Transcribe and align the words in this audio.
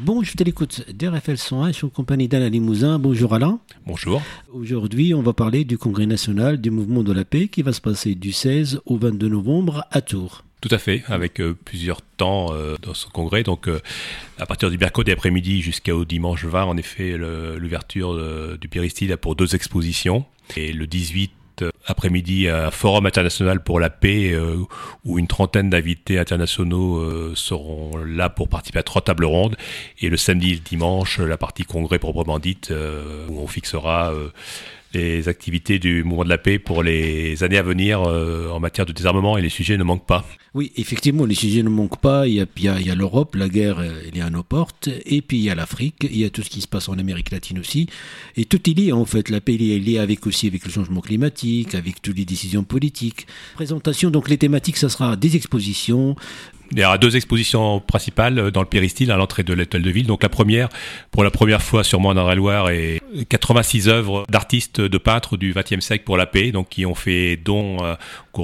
Bon, 0.00 0.22
je 0.22 0.34
te 0.34 0.44
l'écoute 0.44 0.84
d'RFL 0.92 1.36
101, 1.36 1.68
je 1.68 1.72
suis 1.72 1.86
en 1.86 1.88
compagnie 1.88 2.28
d'Alain 2.28 2.48
Limousin. 2.48 3.00
Bonjour 3.00 3.34
Alain. 3.34 3.58
Bonjour. 3.84 4.22
Aujourd'hui, 4.52 5.12
on 5.12 5.22
va 5.22 5.32
parler 5.32 5.64
du 5.64 5.76
Congrès 5.76 6.06
national 6.06 6.60
du 6.60 6.70
mouvement 6.70 7.02
de 7.02 7.12
la 7.12 7.24
paix 7.24 7.48
qui 7.48 7.62
va 7.62 7.72
se 7.72 7.80
passer 7.80 8.14
du 8.14 8.32
16 8.32 8.80
au 8.86 8.96
22 8.96 9.28
novembre 9.28 9.84
à 9.90 10.00
Tours. 10.00 10.44
Tout 10.60 10.68
à 10.70 10.78
fait, 10.78 11.02
avec 11.06 11.40
euh, 11.40 11.56
plusieurs 11.64 12.02
temps 12.02 12.52
euh, 12.52 12.76
dans 12.80 12.94
ce 12.94 13.06
congrès. 13.08 13.42
Donc, 13.42 13.68
euh, 13.68 13.80
à 14.38 14.46
partir 14.46 14.70
du 14.70 14.78
mercredi 14.78 15.10
après-midi 15.10 15.62
jusqu'au 15.62 16.04
dimanche 16.04 16.44
20, 16.44 16.64
en 16.64 16.76
effet, 16.76 17.16
l'ouverture 17.16 18.16
du 18.56 18.68
Péristyle 18.68 19.16
pour 19.16 19.34
deux 19.34 19.54
expositions. 19.54 20.24
Et 20.56 20.72
le 20.72 20.86
18 20.86 21.32
après-midi, 21.90 22.48
un 22.48 22.70
forum 22.70 23.06
international 23.06 23.62
pour 23.62 23.80
la 23.80 23.90
paix 23.90 24.36
où 25.04 25.18
une 25.18 25.26
trentaine 25.26 25.70
d'invités 25.70 26.18
internationaux 26.18 27.34
seront 27.34 27.96
là 27.96 28.28
pour 28.28 28.48
participer 28.48 28.78
à 28.78 28.82
trois 28.82 29.02
tables 29.02 29.24
rondes. 29.24 29.56
Et 30.00 30.08
le 30.08 30.16
samedi 30.16 30.50
et 30.52 30.54
le 30.54 30.60
dimanche, 30.60 31.18
la 31.18 31.36
partie 31.36 31.64
congrès 31.64 31.98
proprement 31.98 32.38
dite, 32.38 32.72
où 33.28 33.40
on 33.40 33.46
fixera 33.46 34.12
les 34.94 35.28
activités 35.28 35.78
du 35.78 36.02
mouvement 36.04 36.24
de 36.24 36.28
la 36.28 36.38
paix 36.38 36.58
pour 36.58 36.82
les 36.82 37.42
années 37.42 37.58
à 37.58 37.62
venir 37.62 38.02
euh, 38.02 38.50
en 38.50 38.60
matière 38.60 38.86
de 38.86 38.92
désarmement 38.92 39.36
et 39.36 39.42
les 39.42 39.48
sujets 39.48 39.76
ne 39.76 39.84
manquent 39.84 40.06
pas. 40.06 40.24
Oui, 40.54 40.72
effectivement, 40.76 41.26
les 41.26 41.34
sujets 41.34 41.62
ne 41.62 41.68
manquent 41.68 42.00
pas. 42.00 42.26
Il 42.26 42.34
y 42.34 42.68
a, 42.68 42.94
l'Europe, 42.94 43.34
la 43.34 43.48
guerre, 43.48 43.82
elle 43.82 44.16
est 44.16 44.22
à 44.22 44.30
nos 44.30 44.42
portes. 44.42 44.88
Et 45.04 45.20
puis 45.20 45.38
il 45.38 45.44
y 45.44 45.50
a 45.50 45.54
l'Afrique, 45.54 46.08
il 46.10 46.18
y 46.18 46.24
a 46.24 46.30
tout 46.30 46.42
ce 46.42 46.50
qui 46.50 46.60
se 46.60 46.68
passe 46.68 46.88
en 46.88 46.98
Amérique 46.98 47.30
latine 47.30 47.58
aussi. 47.58 47.88
Et 48.36 48.44
tout 48.44 48.68
est 48.68 48.74
lié 48.74 48.92
en 48.92 49.04
fait. 49.04 49.28
La 49.28 49.40
paix 49.40 49.54
est 49.54 49.78
liée 49.78 49.98
avec 49.98 50.26
aussi 50.26 50.46
avec 50.46 50.64
le 50.64 50.70
changement 50.70 51.00
climatique, 51.00 51.74
avec 51.74 52.00
toutes 52.00 52.16
les 52.16 52.24
décisions 52.24 52.64
politiques. 52.64 53.26
Présentation, 53.54 54.10
donc 54.10 54.28
les 54.28 54.38
thématiques, 54.38 54.78
ça 54.78 54.88
sera 54.88 55.16
des 55.16 55.36
expositions, 55.36 56.16
il 56.72 56.78
y 56.78 56.84
aura 56.84 56.98
deux 56.98 57.16
expositions 57.16 57.80
principales 57.80 58.50
dans 58.50 58.60
le 58.60 58.66
péristyle 58.66 59.10
à 59.10 59.16
l'entrée 59.16 59.42
de 59.42 59.52
l'hôtel 59.52 59.82
de 59.82 59.90
ville. 59.90 60.06
Donc 60.06 60.22
la 60.22 60.28
première, 60.28 60.68
pour 61.10 61.24
la 61.24 61.30
première 61.30 61.62
fois 61.62 61.84
sûrement 61.84 62.14
dans 62.14 62.26
la 62.26 62.34
Loire, 62.34 62.70
est 62.70 63.00
86 63.28 63.88
œuvres 63.88 64.24
d'artistes, 64.28 64.80
de 64.80 64.98
peintres 64.98 65.36
du 65.36 65.54
XXe 65.54 65.84
siècle 65.84 66.04
pour 66.04 66.16
la 66.16 66.26
paix, 66.26 66.52
donc 66.52 66.68
qui 66.68 66.86
ont 66.86 66.94
fait 66.94 67.36
don 67.36 67.78
euh, 67.82 67.94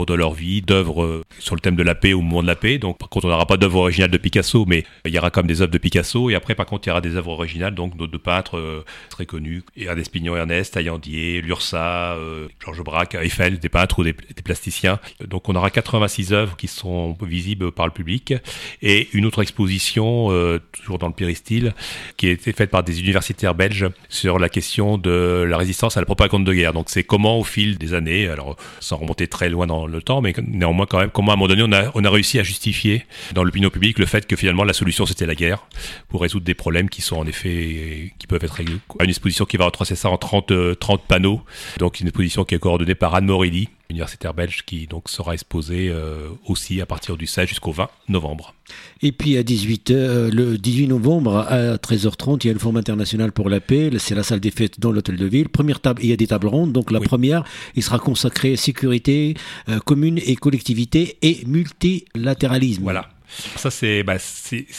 de 0.04 0.14
leur 0.14 0.32
vie 0.32 0.62
d'œuvres 0.62 1.04
euh, 1.04 1.22
sur 1.38 1.54
le 1.54 1.60
thème 1.60 1.76
de 1.76 1.82
la 1.82 1.94
paix 1.94 2.12
ou 2.12 2.18
au 2.18 2.22
moment 2.22 2.42
de 2.42 2.48
la 2.48 2.56
paix. 2.56 2.78
Donc 2.78 2.98
par 2.98 3.08
contre, 3.08 3.26
on 3.26 3.28
n'aura 3.28 3.46
pas 3.46 3.56
d'œuvres 3.56 3.78
originales 3.78 4.10
de 4.10 4.18
Picasso, 4.18 4.64
mais 4.66 4.84
il 5.04 5.14
y 5.14 5.18
aura 5.18 5.30
comme 5.30 5.46
des 5.46 5.62
œuvres 5.62 5.72
de 5.72 5.78
Picasso. 5.78 6.30
Et 6.30 6.34
après, 6.34 6.54
par 6.54 6.66
contre, 6.66 6.86
il 6.86 6.90
y 6.90 6.92
aura 6.92 7.00
des 7.00 7.14
œuvres 7.16 7.30
originales 7.30 7.74
donc 7.74 7.96
de, 7.96 8.16
peintres 8.16 8.58
euh, 8.58 8.84
très 9.10 9.26
connus, 9.26 9.62
Ernest 9.76 10.10
Pignon, 10.10 10.36
Ernest, 10.36 10.74
Taillandier, 10.74 11.40
Lursa, 11.40 12.16
Georges 12.58 12.82
Braque, 12.82 13.14
Eiffel, 13.14 13.58
des 13.58 13.68
peintres 13.68 14.00
ou 14.00 14.04
des, 14.04 14.12
plasticiens. 14.12 14.98
Donc 15.26 15.48
on 15.48 15.54
aura 15.54 15.70
86 15.70 16.32
œuvres 16.32 16.56
qui 16.56 16.68
seront 16.68 17.16
visibles 17.22 17.72
par 17.72 17.86
le 17.86 17.92
public 17.92 18.34
et 18.82 19.08
une 19.12 19.26
autre 19.26 19.42
exposition, 19.42 20.30
euh, 20.30 20.60
toujours 20.72 20.98
dans 20.98 21.06
le 21.06 21.12
péristyle, 21.12 21.74
qui 22.16 22.28
a 22.28 22.30
été 22.30 22.52
faite 22.52 22.70
par 22.70 22.82
des 22.82 23.00
universitaires 23.00 23.54
belges 23.54 23.86
sur 24.08 24.38
la 24.38 24.48
question 24.48 24.98
de 24.98 25.44
la 25.48 25.56
résistance 25.56 25.96
à 25.96 26.00
la 26.00 26.06
propagande 26.06 26.44
de 26.44 26.52
guerre. 26.52 26.72
Donc 26.72 26.90
c'est 26.90 27.04
comment 27.04 27.38
au 27.38 27.44
fil 27.44 27.78
des 27.78 27.94
années, 27.94 28.28
alors 28.28 28.56
sans 28.80 28.96
remonter 28.96 29.28
très 29.28 29.48
loin 29.48 29.66
dans 29.66 29.83
le 29.86 30.02
temps, 30.02 30.20
mais 30.20 30.32
néanmoins 30.46 30.86
quand 30.86 30.98
même, 30.98 31.10
comment 31.10 31.32
à 31.32 31.34
un 31.34 31.36
moment 31.36 31.48
donné 31.48 31.90
on 31.94 32.04
a, 32.04 32.10
réussi 32.10 32.38
à 32.38 32.42
justifier 32.42 33.04
dans 33.32 33.42
l'opinion 33.42 33.70
publique 33.70 33.98
le 33.98 34.06
fait 34.06 34.26
que 34.26 34.36
finalement 34.36 34.64
la 34.64 34.72
solution 34.72 35.06
c'était 35.06 35.26
la 35.26 35.34
guerre 35.34 35.66
pour 36.08 36.22
résoudre 36.22 36.44
des 36.44 36.54
problèmes 36.54 36.88
qui 36.88 37.02
sont 37.02 37.16
en 37.16 37.26
effet, 37.26 38.12
qui 38.18 38.26
peuvent 38.26 38.44
être 38.44 38.54
réglés. 38.54 38.78
Une 39.00 39.08
exposition 39.08 39.44
qui 39.44 39.56
va 39.56 39.64
retracer 39.64 39.96
ça 39.96 40.10
en 40.10 40.16
30, 40.16 40.78
30 40.78 41.00
euh, 41.00 41.04
panneaux, 41.08 41.42
donc 41.78 42.00
une 42.00 42.08
exposition 42.08 42.44
qui 42.44 42.54
est 42.54 42.58
coordonnée 42.58 42.94
par 42.94 43.14
Anne 43.14 43.26
Morelli, 43.26 43.68
universitaire 43.90 44.34
belge 44.34 44.64
qui 44.64 44.86
donc 44.86 45.08
sera 45.08 45.34
exposé 45.34 45.88
euh, 45.88 46.28
aussi 46.46 46.80
à 46.80 46.86
partir 46.86 47.16
du 47.16 47.26
16 47.26 47.48
jusqu'au 47.48 47.72
20 47.72 47.88
novembre. 48.08 48.54
Et 49.02 49.12
puis 49.12 49.36
à 49.36 49.42
18 49.42 49.90
h 49.90 50.30
le 50.30 50.56
18 50.56 50.88
novembre 50.88 51.36
à 51.36 51.76
13h30, 51.76 52.40
il 52.44 52.46
y 52.46 52.50
a 52.50 52.52
le 52.52 52.58
Forum 52.58 52.76
international 52.76 53.32
pour 53.32 53.48
la 53.48 53.60
paix, 53.60 53.90
c'est 53.98 54.14
la 54.14 54.22
salle 54.22 54.40
des 54.40 54.50
fêtes 54.50 54.80
dans 54.80 54.90
l'hôtel 54.90 55.16
de 55.16 55.26
ville. 55.26 55.48
Première 55.48 55.80
table, 55.80 56.02
il 56.02 56.10
y 56.10 56.12
a 56.12 56.16
des 56.16 56.26
tables 56.26 56.46
rondes, 56.46 56.72
donc 56.72 56.90
la 56.90 57.00
première, 57.00 57.44
il 57.74 57.82
sera 57.82 57.98
consacré 57.98 58.56
sécurité, 58.56 59.34
euh, 59.68 59.78
commune 59.80 60.18
et 60.24 60.36
collectivité 60.36 61.18
et 61.22 61.44
multilatéralisme. 61.46 62.82
Voilà. 62.82 63.10
Ça, 63.56 63.70
c'est 63.70 64.02
bah, 64.02 64.16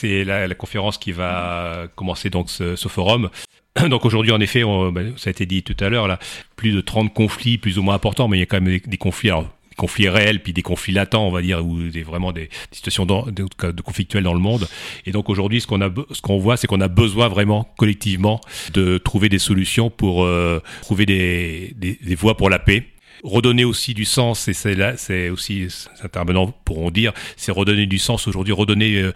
la, 0.03 0.47
la, 0.47 0.55
conférence 0.55 0.97
qui 0.97 1.11
va 1.11 1.87
commencer 1.95 2.29
donc 2.29 2.49
ce, 2.49 2.75
ce 2.75 2.87
forum. 2.87 3.29
Donc 3.89 4.05
aujourd'hui, 4.05 4.31
en 4.31 4.39
effet, 4.39 4.63
ben, 4.91 5.13
ça 5.17 5.29
a 5.29 5.31
été 5.31 5.45
dit 5.45 5.63
tout 5.63 5.75
à 5.79 5.89
l'heure, 5.89 6.07
là, 6.07 6.19
plus 6.55 6.71
de 6.71 6.81
30 6.81 7.13
conflits 7.13 7.57
plus 7.57 7.77
ou 7.77 7.83
moins 7.83 7.95
importants, 7.95 8.27
mais 8.27 8.37
il 8.37 8.39
y 8.39 8.43
a 8.43 8.45
quand 8.45 8.61
même 8.61 8.79
des, 8.85 8.97
conflits, 8.97 9.29
alors, 9.29 9.43
des 9.43 9.75
conflits 9.75 10.07
réels, 10.07 10.41
puis 10.41 10.53
des 10.53 10.61
conflits 10.61 10.93
latents, 10.93 11.27
on 11.27 11.31
va 11.31 11.41
dire, 11.41 11.65
ou 11.65 11.89
des, 11.89 12.03
vraiment 12.03 12.31
des, 12.31 12.49
situations 12.71 13.05
de, 13.05 13.31
de, 13.31 14.19
dans 14.21 14.33
le 14.33 14.39
monde. 14.39 14.67
Et 15.05 15.11
donc 15.11 15.29
aujourd'hui, 15.29 15.59
ce 15.59 15.67
qu'on 15.67 15.81
a, 15.81 15.89
ce 16.11 16.21
qu'on 16.21 16.37
voit, 16.37 16.55
c'est 16.55 16.67
qu'on 16.67 16.79
a 16.79 16.87
besoin 16.87 17.27
vraiment 17.27 17.67
collectivement 17.77 18.39
de 18.73 18.97
trouver 18.97 19.27
des 19.27 19.39
solutions 19.39 19.89
pour 19.89 20.23
euh, 20.23 20.61
trouver 20.81 21.05
des, 21.05 21.73
des, 21.75 21.99
des 22.01 22.15
voies 22.15 22.37
pour 22.37 22.49
la 22.49 22.59
paix 22.59 22.85
redonner 23.25 23.65
aussi 23.65 23.93
du 23.93 24.05
sens, 24.05 24.47
et 24.47 24.53
c'est 24.53 24.75
là, 24.75 24.95
c'est 24.97 25.29
aussi, 25.29 25.61
les 25.61 25.69
intervenants 26.03 26.53
pourront 26.63 26.91
dire, 26.91 27.11
c'est 27.37 27.51
redonner 27.51 27.87
du 27.87 27.97
sens 27.97 28.27
aujourd'hui, 28.27 28.53
redonner 28.53 29.01
euh, 29.01 29.13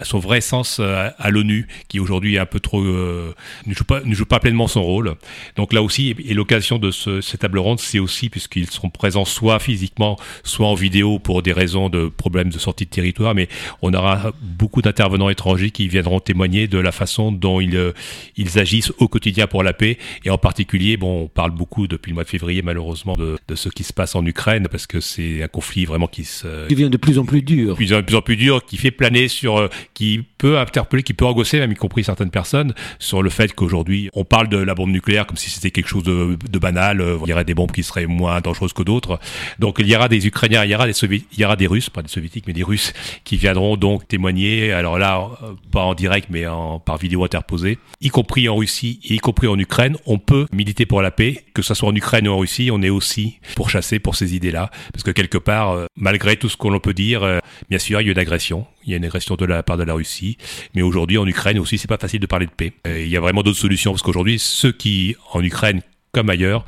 son 0.00 0.18
vrai 0.18 0.40
sens 0.40 0.78
euh, 0.80 1.10
à, 1.18 1.30
l'ONU, 1.30 1.68
qui 1.88 2.00
aujourd'hui 2.00 2.36
est 2.36 2.38
un 2.38 2.46
peu 2.46 2.58
trop, 2.58 2.82
euh, 2.82 3.34
ne, 3.66 3.74
joue 3.74 3.84
pas, 3.84 4.00
ne 4.00 4.14
joue 4.14 4.24
pas 4.24 4.40
pleinement 4.40 4.66
son 4.66 4.82
rôle. 4.82 5.14
Donc 5.56 5.72
là 5.72 5.82
aussi, 5.82 6.14
et, 6.26 6.34
l'occasion 6.34 6.78
de 6.78 6.90
ce, 6.90 7.20
cette 7.20 7.40
table 7.40 7.58
ronde, 7.58 7.80
c'est 7.80 7.98
aussi, 7.98 8.30
puisqu'ils 8.30 8.70
seront 8.70 8.88
présents 8.88 9.26
soit 9.26 9.58
physiquement, 9.58 10.16
soit 10.42 10.66
en 10.66 10.74
vidéo 10.74 11.18
pour 11.18 11.42
des 11.42 11.52
raisons 11.52 11.90
de 11.90 12.08
problèmes 12.08 12.48
de 12.50 12.58
sortie 12.58 12.86
de 12.86 12.90
territoire, 12.90 13.34
mais 13.34 13.48
on 13.82 13.92
aura 13.92 14.32
beaucoup 14.40 14.80
d'intervenants 14.80 15.28
étrangers 15.28 15.70
qui 15.70 15.86
viendront 15.88 16.20
témoigner 16.20 16.66
de 16.66 16.78
la 16.78 16.92
façon 16.92 17.30
dont 17.30 17.60
ils, 17.60 17.92
ils 18.36 18.58
agissent 18.58 18.92
au 18.98 19.08
quotidien 19.08 19.46
pour 19.46 19.62
la 19.62 19.74
paix, 19.74 19.98
et 20.24 20.30
en 20.30 20.38
particulier, 20.38 20.96
bon, 20.96 21.24
on 21.24 21.28
parle 21.28 21.50
beaucoup 21.50 21.86
depuis 21.86 22.10
le 22.10 22.14
mois 22.14 22.24
de 22.24 22.28
février, 22.28 22.62
malheureusement, 22.62 23.14
de, 23.14 23.36
de 23.50 23.56
ce 23.56 23.68
qui 23.68 23.82
se 23.82 23.92
passe 23.92 24.14
en 24.14 24.24
Ukraine, 24.24 24.68
parce 24.70 24.86
que 24.86 25.00
c'est 25.00 25.42
un 25.42 25.48
conflit 25.48 25.84
vraiment 25.84 26.06
qui 26.06 26.24
se... 26.24 26.68
Qui 26.68 26.74
devient 26.74 26.88
de 26.88 26.96
plus 26.96 27.18
en 27.18 27.24
plus 27.24 27.42
dur. 27.42 27.76
De 27.76 28.00
plus 28.00 28.16
en 28.16 28.22
plus 28.22 28.36
dur, 28.36 28.64
qui 28.64 28.76
fait 28.76 28.92
planer 28.92 29.26
sur... 29.28 29.58
Euh, 29.58 29.68
qui 29.92 30.24
peut 30.38 30.58
interpeller, 30.58 31.02
qui 31.02 31.14
peut 31.14 31.26
angoisser, 31.26 31.58
même 31.58 31.72
y 31.72 31.74
compris 31.74 32.04
certaines 32.04 32.30
personnes, 32.30 32.72
sur 32.98 33.22
le 33.22 33.28
fait 33.28 33.52
qu'aujourd'hui, 33.52 34.08
on 34.14 34.24
parle 34.24 34.48
de 34.48 34.56
la 34.56 34.74
bombe 34.74 34.90
nucléaire 34.90 35.26
comme 35.26 35.36
si 35.36 35.50
c'était 35.50 35.72
quelque 35.72 35.88
chose 35.88 36.04
de, 36.04 36.38
de, 36.48 36.58
banal, 36.58 37.00
euh, 37.00 37.18
il 37.24 37.30
y 37.30 37.32
aurait 37.32 37.44
des 37.44 37.54
bombes 37.54 37.72
qui 37.72 37.82
seraient 37.82 38.06
moins 38.06 38.40
dangereuses 38.40 38.72
que 38.72 38.82
d'autres. 38.82 39.18
Donc 39.58 39.76
il 39.80 39.88
y 39.88 39.96
aura 39.96 40.08
des 40.08 40.26
Ukrainiens, 40.26 40.64
il 40.64 40.70
y 40.70 40.74
aura 40.74 40.86
des, 40.86 40.94
il 41.02 41.38
y 41.38 41.44
aura 41.44 41.56
des 41.56 41.66
Russes, 41.66 41.90
pas 41.90 42.02
des 42.02 42.08
Soviétiques, 42.08 42.44
mais 42.46 42.52
des 42.52 42.62
Russes, 42.62 42.92
qui 43.24 43.36
viendront 43.36 43.76
donc 43.76 44.06
témoigner, 44.06 44.72
alors 44.72 44.98
là, 44.98 45.28
euh, 45.42 45.52
pas 45.72 45.82
en 45.82 45.94
direct, 45.94 46.28
mais 46.30 46.46
en, 46.46 46.78
par 46.78 46.98
vidéo 46.98 47.24
interposée, 47.24 47.78
y 48.00 48.08
compris 48.08 48.48
en 48.48 48.56
Russie, 48.56 49.00
y 49.04 49.18
compris 49.18 49.48
en 49.48 49.58
Ukraine, 49.58 49.96
on 50.06 50.18
peut 50.18 50.46
militer 50.52 50.86
pour 50.86 51.02
la 51.02 51.10
paix, 51.10 51.44
que 51.52 51.62
ce 51.62 51.74
soit 51.74 51.88
en 51.88 51.94
Ukraine 51.94 52.28
ou 52.28 52.32
en 52.32 52.38
Russie, 52.38 52.70
on 52.72 52.80
est 52.82 52.90
aussi 52.90 53.29
pour 53.56 53.70
chasser 53.70 53.98
pour 53.98 54.16
ces 54.16 54.34
idées-là. 54.34 54.70
Parce 54.92 55.02
que 55.02 55.10
quelque 55.10 55.38
part, 55.38 55.72
euh, 55.72 55.86
malgré 55.96 56.36
tout 56.36 56.48
ce 56.48 56.56
qu'on 56.56 56.78
peut 56.78 56.94
dire, 56.94 57.22
euh, 57.22 57.38
bien 57.68 57.78
sûr, 57.78 58.00
il 58.00 58.06
y 58.06 58.08
a 58.08 58.12
une 58.12 58.18
agression. 58.18 58.66
Il 58.84 58.90
y 58.90 58.94
a 58.94 58.96
une 58.96 59.04
agression 59.04 59.36
de 59.36 59.44
la 59.44 59.62
part 59.62 59.76
de 59.76 59.84
la 59.84 59.94
Russie. 59.94 60.38
Mais 60.74 60.82
aujourd'hui, 60.82 61.18
en 61.18 61.26
Ukraine 61.26 61.58
aussi, 61.58 61.78
c'est 61.78 61.88
pas 61.88 61.98
facile 61.98 62.20
de 62.20 62.26
parler 62.26 62.46
de 62.46 62.50
paix. 62.50 62.72
Euh, 62.86 63.00
il 63.00 63.08
y 63.08 63.16
a 63.16 63.20
vraiment 63.20 63.42
d'autres 63.42 63.58
solutions. 63.58 63.92
Parce 63.92 64.02
qu'aujourd'hui, 64.02 64.38
ceux 64.38 64.72
qui, 64.72 65.16
en 65.32 65.42
Ukraine, 65.42 65.82
comme 66.12 66.30
ailleurs, 66.30 66.64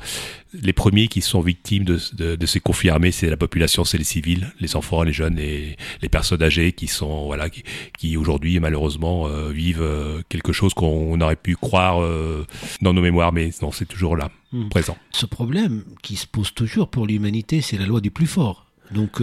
les 0.61 0.73
premiers 0.73 1.07
qui 1.07 1.21
sont 1.21 1.41
victimes 1.41 1.83
de, 1.83 1.99
de, 2.35 2.45
ces 2.45 2.59
conflits 2.59 2.89
armés, 2.89 3.11
c'est 3.11 3.29
la 3.29 3.37
population, 3.37 3.83
c'est 3.83 3.97
les 3.97 4.03
civils, 4.03 4.53
les 4.59 4.75
enfants, 4.75 5.03
les 5.03 5.13
jeunes 5.13 5.39
et 5.39 5.77
les 6.01 6.09
personnes 6.09 6.43
âgées 6.43 6.73
qui 6.73 6.87
sont 6.87 7.25
voilà 7.25 7.49
qui, 7.49 7.63
qui 7.97 8.17
aujourd'hui 8.17 8.59
malheureusement 8.59 9.27
euh, 9.27 9.49
vivent 9.49 9.81
euh, 9.81 10.21
quelque 10.29 10.53
chose 10.53 10.73
qu'on 10.73 11.19
aurait 11.21 11.35
pu 11.35 11.55
croire 11.55 12.01
euh, 12.01 12.45
dans 12.81 12.93
nos 12.93 13.01
mémoires, 13.01 13.33
mais 13.33 13.51
non, 13.61 13.71
c'est 13.71 13.85
toujours 13.85 14.15
là, 14.15 14.29
hmm. 14.51 14.69
présent. 14.69 14.97
Ce 15.11 15.25
problème 15.25 15.83
qui 16.01 16.15
se 16.15 16.27
pose 16.27 16.53
toujours 16.53 16.89
pour 16.89 17.07
l'humanité, 17.07 17.61
c'est 17.61 17.77
la 17.77 17.85
loi 17.85 18.01
du 18.01 18.11
plus 18.11 18.27
fort. 18.27 18.67
Donc 18.91 19.21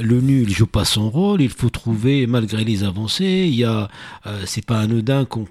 l'ONU 0.00 0.42
il 0.42 0.54
joue 0.54 0.66
pas 0.66 0.86
son 0.86 1.10
rôle, 1.10 1.42
il 1.42 1.50
faut 1.50 1.68
trouver 1.68 2.26
malgré 2.26 2.64
les 2.64 2.82
avancées, 2.82 3.46
il 3.46 3.54
y 3.56 3.64
a 3.64 3.88
c'est 4.46 4.64
pas 4.64 4.78
anodin 4.78 5.26
qu'on 5.26 5.44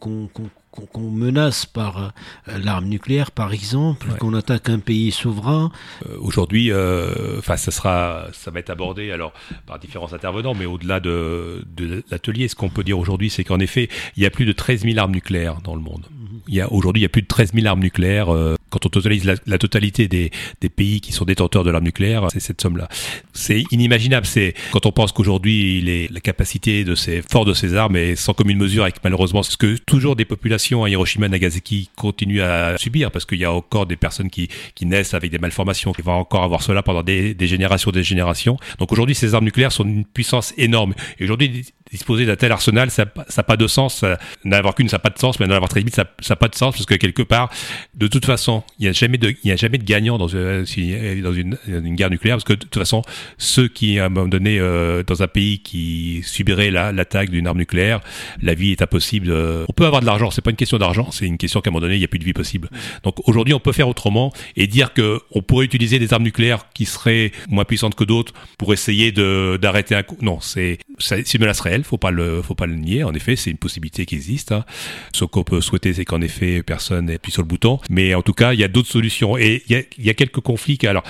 qu'on 0.72 1.10
menace 1.10 1.66
par 1.66 1.98
euh, 1.98 2.58
l'arme 2.58 2.86
nucléaire, 2.86 3.32
par 3.32 3.54
exemple, 3.54 4.08
qu'on 4.20 4.34
attaque 4.34 4.70
un 4.70 4.80
pays 4.80 5.12
souverain. 5.12 5.72
Euh, 6.10 6.18
aujourd'hui, 6.20 6.72
euh, 6.72 7.40
enfin, 7.40 7.58
ça 7.58 7.72
sera, 7.72 8.28
ça 8.34 8.52
va 8.52 8.60
être 8.60 8.70
abordé 8.70 9.12
alors 9.12 9.34
par 9.66 9.80
différents 9.80 10.14
intervenants, 10.14 10.54
mais 10.54 10.66
au-delà 10.66 11.00
de, 11.00 11.66
de 11.76 12.04
l'atelier, 12.10 12.48
ce 12.48 12.56
qu'on 12.56 12.70
peut 12.70 12.84
dire 12.84 12.98
aujourd'hui, 12.98 13.30
c'est 13.30 13.44
qu'en 13.44 13.60
effet, 13.60 13.90
il 14.16 14.24
y 14.24 14.26
a 14.26 14.30
plus 14.30 14.46
de 14.46 14.54
13 14.54 14.84
000 14.84 14.98
armes 14.98 15.12
nucléaires 15.12 15.62
dans 15.62 15.76
le 15.76 15.82
monde. 15.82 16.06
Il 16.48 16.56
y 16.56 16.62
a 16.62 16.72
aujourd'hui 16.72 17.02
il 17.02 17.04
y 17.04 17.06
a 17.06 17.10
plus 17.10 17.22
de 17.22 17.28
13 17.28 17.54
000 17.54 17.68
armes 17.68 17.80
nucléaires. 17.80 18.34
Euh, 18.34 18.56
quand 18.70 18.86
on 18.86 18.90
totalise 18.90 19.26
la, 19.26 19.58
totalité 19.58 20.08
des, 20.08 20.32
des, 20.62 20.70
pays 20.70 21.02
qui 21.02 21.12
sont 21.12 21.26
détenteurs 21.26 21.66
de 21.66 21.72
l'arme 21.72 21.84
nucléaire, 21.84 22.28
c'est 22.32 22.40
cette 22.40 22.62
somme-là. 22.62 22.88
C'est 23.34 23.66
inimaginable. 23.72 24.26
C'est 24.26 24.54
quand 24.72 24.86
on 24.86 24.94
pense 24.94 25.12
qu'aujourd'hui 25.12 26.08
la 26.10 26.20
capacité 26.22 26.84
de 26.86 26.96
ces 26.96 27.22
forts 27.22 27.46
de 27.46 27.54
ces 27.54 27.76
armes 27.76 27.98
est 27.98 28.16
sans 28.16 28.34
commune 28.34 28.58
mesure 28.58 28.84
avec 28.84 28.96
malheureusement 29.04 29.44
ce 29.44 29.58
que 29.58 29.76
toujours 29.78 30.16
des 30.16 30.26
populations 30.26 30.86
à 30.86 30.90
Hiroshima, 30.90 31.28
Nagasaki 31.28 31.90
continuent 31.98 32.42
à 32.42 32.78
subir 32.78 33.12
parce 33.12 33.26
qu'il 33.26 33.40
y 33.40 33.46
a 33.46 33.52
encore 33.52 33.86
des 33.86 33.98
personnes 33.98 34.30
qui, 34.30 34.48
qui 34.74 34.86
naissent 34.86 35.14
avec 35.14 35.32
des 35.32 35.40
malformations 35.40 35.92
qui 35.92 36.02
vont 36.02 36.14
encore 36.14 36.44
avoir 36.44 36.64
cela 36.64 36.82
pendant 36.82 37.04
des, 37.04 37.34
des 37.34 37.48
générations, 37.48 37.92
des 37.92 38.04
générations. 38.04 38.58
Donc 38.80 38.92
aujourd'hui 38.94 39.16
ces 39.16 39.36
armes 39.36 39.46
nucléaires 39.46 39.74
sont 39.74 39.84
d'une 39.84 40.06
puissance 40.06 40.54
énorme. 40.58 40.94
Et 41.20 41.26
aujourd'hui 41.26 41.66
disposer 41.92 42.26
d'un 42.26 42.36
tel 42.36 42.52
arsenal, 42.52 42.90
ça 42.90 43.06
n'a 43.06 43.44
pas 43.44 43.58
de 43.58 43.68
sens. 43.68 44.04
N'en 44.44 44.58
avoir 44.58 44.76
qu'une, 44.76 44.88
ça 44.90 44.96
n'a 44.96 45.00
pas 45.00 45.10
de 45.10 45.20
sens, 45.20 45.40
mais 45.40 45.48
n'en 45.48 45.56
avoir 45.56 45.70
très 45.70 45.82
vite, 45.82 45.96
ça 46.20 46.31
n'a 46.32 46.36
pas 46.36 46.48
de 46.48 46.56
sens, 46.56 46.76
parce 46.76 46.86
que 46.86 46.96
quelque 46.96 47.22
part, 47.22 47.52
de 47.94 48.08
toute 48.08 48.26
façon, 48.26 48.64
il 48.80 48.84
n'y 48.84 48.90
a, 48.90 48.94
jamais 48.94 49.18
de, 49.18 49.34
il 49.44 49.52
a 49.52 49.56
jamais 49.56 49.78
de 49.78 49.84
gagnant 49.84 50.18
dans, 50.18 50.28
euh, 50.34 50.66
dans 51.22 51.34
une, 51.34 51.58
une, 51.68 51.96
guerre 51.96 52.10
nucléaire, 52.10 52.38
parce 52.38 52.44
que 52.44 52.54
de 52.54 52.60
toute 52.60 52.76
façon, 52.76 53.02
ceux 53.38 53.68
qui, 53.68 54.00
à 54.00 54.06
un 54.06 54.10
moment 54.10 54.28
donné, 54.28 54.60
euh, 54.60 55.04
dans 55.04 55.22
un 55.24 55.28
pays 55.28 55.60
qui 55.60 56.22
subirait 56.24 56.72
l'attaque 56.72 57.30
d'une 57.30 57.48
arme 57.48 57.58
nucléaire, 57.58 58.02
la 58.42 58.54
vie 58.54 58.72
est 58.72 58.82
impossible. 58.82 59.32
on 59.32 59.74
peut 59.74 59.86
avoir 59.86 60.02
de 60.02 60.06
l'argent, 60.08 60.32
c'est 60.32 60.42
pas 60.42 60.52
une 60.52 60.56
question 60.56 60.78
d'argent, 60.78 61.12
c'est 61.12 61.26
une 61.26 61.38
question 61.38 61.62
qu'à 61.62 61.70
un 61.70 61.74
moment 61.74 61.82
donné, 61.82 61.96
il 61.96 62.00
n'y 62.00 62.06
a 62.06 62.08
plus 62.08 62.20
de 62.20 62.26
vie 62.26 62.34
possible. 62.34 62.70
Donc 63.04 63.28
aujourd'hui, 63.28 63.54
on 63.54 63.60
peut 63.60 63.74
faire 63.74 63.88
autrement 63.88 64.34
et 64.56 64.68
dire 64.68 64.94
que 64.94 65.20
on 65.32 65.42
pourrait 65.42 65.66
utiliser 65.66 66.00
des 66.00 66.14
armes 66.14 66.24
nucléaires 66.24 66.66
qui 66.74 66.86
seraient 66.86 67.32
moins 67.50 67.66
puissantes 67.66 67.96
que 67.96 68.04
d'autres 68.04 68.34
pour 68.58 68.74
essayer 68.74 69.12
d'arrêter 69.12 69.96
un 69.96 70.04
coup. 70.04 70.18
Non, 70.22 70.40
c'est 70.40 70.80
une 71.34 71.40
menace 71.42 71.60
réelle 71.60 71.84
faut 71.92 71.98
pas 71.98 72.12
le, 72.12 72.42
faut 72.42 72.56
pas 72.56 72.68
le 72.68 72.76
nier. 72.76 73.04
En 73.04 73.14
effet, 73.14 73.36
c'est 73.36 73.52
une 73.52 73.58
possibilité 73.58 74.06
qui 74.06 74.16
existe. 74.16 74.54
Hein. 74.54 74.64
Ce 75.14 75.26
qu'on 75.26 75.44
peut 75.44 75.60
souhaiter, 75.60 75.94
c'est 75.94 76.06
qu'en 76.06 76.21
effet, 76.22 76.64
personne 76.64 77.06
n'appuie 77.08 77.32
sur 77.32 77.42
le 77.42 77.48
bouton. 77.48 77.80
Mais 77.90 78.14
en 78.16 78.22
tout 78.22 78.34
cas, 78.34 78.54
il 78.54 78.60
y 78.60 78.64
a 78.64 78.68
d'autres 78.68 78.90
solutions. 78.90 79.38
Et 79.38 79.64
il 79.68 79.86
y 79.98 80.10
a, 80.10 80.14
quelques 80.14 80.40
conflits. 80.40 80.78
alors, 80.84 81.04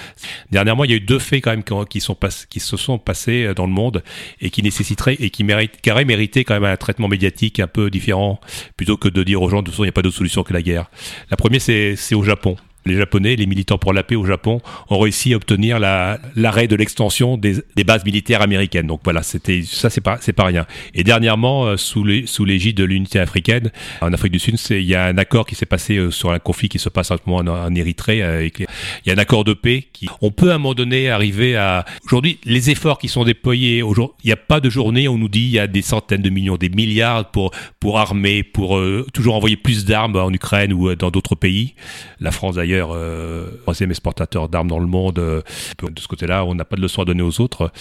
dernièrement, 0.51 0.83
il 0.83 0.91
y 0.91 0.93
a 0.93 0.97
eu 0.97 1.01
deux 1.01 1.19
faits 1.19 1.43
quand 1.43 1.51
même 1.51 1.63
qui, 1.85 2.01
sont 2.01 2.17
qui 2.49 2.59
se 2.59 2.77
sont 2.77 2.97
passés 2.97 3.45
euh, 3.45 3.53
dans 3.53 3.65
le 3.65 3.71
monde 3.71 4.03
et 4.39 4.49
qui 4.49 4.63
nécessiteraient 4.63 5.17
et 5.19 5.29
qui 5.29 5.43
méritent, 5.43 5.81
qui 5.81 5.91
auraient 5.91 6.05
mérité 6.05 6.43
quand 6.43 6.53
même 6.53 6.65
un 6.65 6.77
traitement 6.77 7.07
médiatique 7.07 7.59
un 7.59 7.67
peu 7.67 7.89
différent 7.89 8.39
plutôt 8.77 8.97
que 8.97 9.09
de 9.09 9.23
dire 9.23 9.41
aux 9.41 9.49
gens 9.49 9.61
de 9.61 9.65
toute 9.65 9.73
façon, 9.73 9.83
il 9.83 9.87
n'y 9.87 9.89
a 9.89 9.93
pas 9.93 10.01
d'autre 10.01 10.17
solution 10.17 10.43
que 10.43 10.53
la 10.53 10.61
guerre. 10.61 10.89
La 11.29 11.37
première, 11.37 11.61
c'est 11.61 12.15
au 12.15 12.23
Japon 12.23 12.57
les 12.85 12.97
Japonais, 12.97 13.35
les 13.35 13.45
militants 13.45 13.77
pour 13.77 13.93
la 13.93 14.03
paix 14.03 14.15
au 14.15 14.25
Japon, 14.25 14.61
ont 14.89 14.99
réussi 14.99 15.33
à 15.33 15.35
obtenir 15.35 15.79
l'arrêt 15.79 16.67
de 16.67 16.75
l'extension 16.75 17.37
des, 17.37 17.63
bases 17.85 18.05
militaires 18.05 18.41
américaines. 18.41 18.87
Donc 18.87 19.01
voilà, 19.03 19.23
c'était 19.23 19.61
ça, 19.63 19.89
c'est 19.89 20.01
pas 20.01 20.17
c'est 20.21 20.33
pas 20.33 20.45
rien. 20.45 20.65
Et 20.93 21.03
dernièrement, 21.03 21.65
euh, 21.65 21.77
sous 21.77 22.05
sous 22.25 22.45
l'égide 22.45 22.77
de 22.77 22.83
l'unité 22.83 23.19
africaine, 23.19 23.71
en 24.01 24.13
Afrique 24.13 24.31
du 24.31 24.39
Sud, 24.39 24.57
il 24.69 24.83
y 24.83 24.95
a 24.95 25.05
un 25.05 25.17
accord 25.17 25.45
qui 25.45 25.55
s'est 25.55 25.65
passé 25.65 25.97
euh, 25.97 26.11
sur 26.11 26.31
un 26.31 26.39
conflit 26.39 26.69
qui 26.69 26.79
se 26.79 26.89
passe 26.89 27.11
en 27.11 27.17
en, 27.27 27.75
Érythrée. 27.75 28.21
Avec, 28.21 28.59
il 28.59 28.67
y 29.05 29.09
a 29.11 29.13
un 29.13 29.17
accord 29.17 29.43
de 29.43 29.53
paix 29.53 29.85
qui, 29.93 30.07
on 30.21 30.31
peut 30.31 30.51
à 30.51 30.55
un 30.55 30.57
moment 30.57 30.73
donné 30.73 31.09
arriver 31.09 31.55
à. 31.55 31.85
Aujourd'hui, 32.05 32.39
les 32.45 32.69
efforts 32.69 32.97
qui 32.97 33.07
sont 33.07 33.23
déployés, 33.23 33.79
il 33.79 34.25
n'y 34.25 34.31
a 34.31 34.37
pas 34.37 34.59
de 34.59 34.69
journée 34.69 35.07
où 35.07 35.13
on 35.13 35.17
nous 35.17 35.29
dit 35.29 35.41
il 35.41 35.51
y 35.51 35.59
a 35.59 35.67
des 35.67 35.81
centaines 35.81 36.21
de 36.21 36.29
millions, 36.29 36.57
des 36.57 36.69
milliards 36.69 37.31
pour 37.31 37.51
pour 37.79 37.99
armer, 37.99 38.43
pour 38.43 38.77
euh, 38.77 39.05
toujours 39.13 39.35
envoyer 39.35 39.57
plus 39.57 39.85
d'armes 39.85 40.15
en 40.15 40.31
Ukraine 40.31 40.73
ou 40.73 40.95
dans 40.95 41.11
d'autres 41.11 41.35
pays. 41.35 41.73
La 42.19 42.31
France 42.31 42.55
d'ailleurs 42.55 42.70
euh, 42.73 43.49
troisième 43.61 43.89
exportateur 43.89 44.49
d'armes 44.49 44.67
dans 44.67 44.79
le 44.79 44.87
monde. 44.87 45.19
Euh, 45.19 45.41
de 45.81 45.99
ce 45.99 46.07
côté-là, 46.07 46.45
on 46.45 46.55
n'a 46.55 46.65
pas 46.65 46.75
de 46.75 46.81
leçon 46.81 47.01
à 47.01 47.05
donner 47.05 47.23
aux 47.23 47.41
autres 47.41 47.71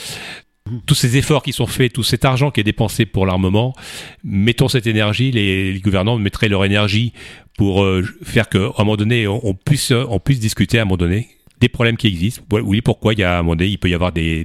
tous 0.86 0.94
ces 0.94 1.16
efforts 1.16 1.42
qui 1.42 1.52
sont 1.52 1.66
faits, 1.66 1.92
tout 1.92 2.02
cet 2.04 2.24
argent 2.24 2.50
qui 2.50 2.60
est 2.60 2.64
dépensé 2.64 3.04
pour 3.04 3.26
l'armement, 3.26 3.74
mettons 4.22 4.68
cette 4.68 4.86
énergie, 4.86 5.32
les, 5.32 5.80
gouvernants 5.80 6.16
mettraient 6.16 6.48
leur 6.48 6.64
énergie 6.64 7.12
pour 7.56 7.82
euh, 7.82 8.04
faire 8.22 8.48
qu'à 8.48 8.58
un 8.58 8.84
moment 8.84 8.96
donné, 8.96 9.26
on, 9.26 9.54
puisse, 9.54 9.90
on 9.90 10.20
puisse 10.20 10.38
discuter 10.38 10.78
à 10.78 10.82
un 10.82 10.84
moment 10.84 10.98
donné 10.98 11.28
des 11.60 11.68
problèmes 11.68 11.96
qui 11.96 12.06
existent. 12.06 12.42
Oui, 12.52 12.82
pourquoi 12.82 13.14
il 13.14 13.18
y 13.18 13.24
a 13.24 13.38
un 13.38 13.42
moment 13.42 13.56
donné, 13.56 13.70
il 13.70 13.78
peut 13.78 13.90
y 13.90 13.94
avoir 13.94 14.12
des 14.12 14.44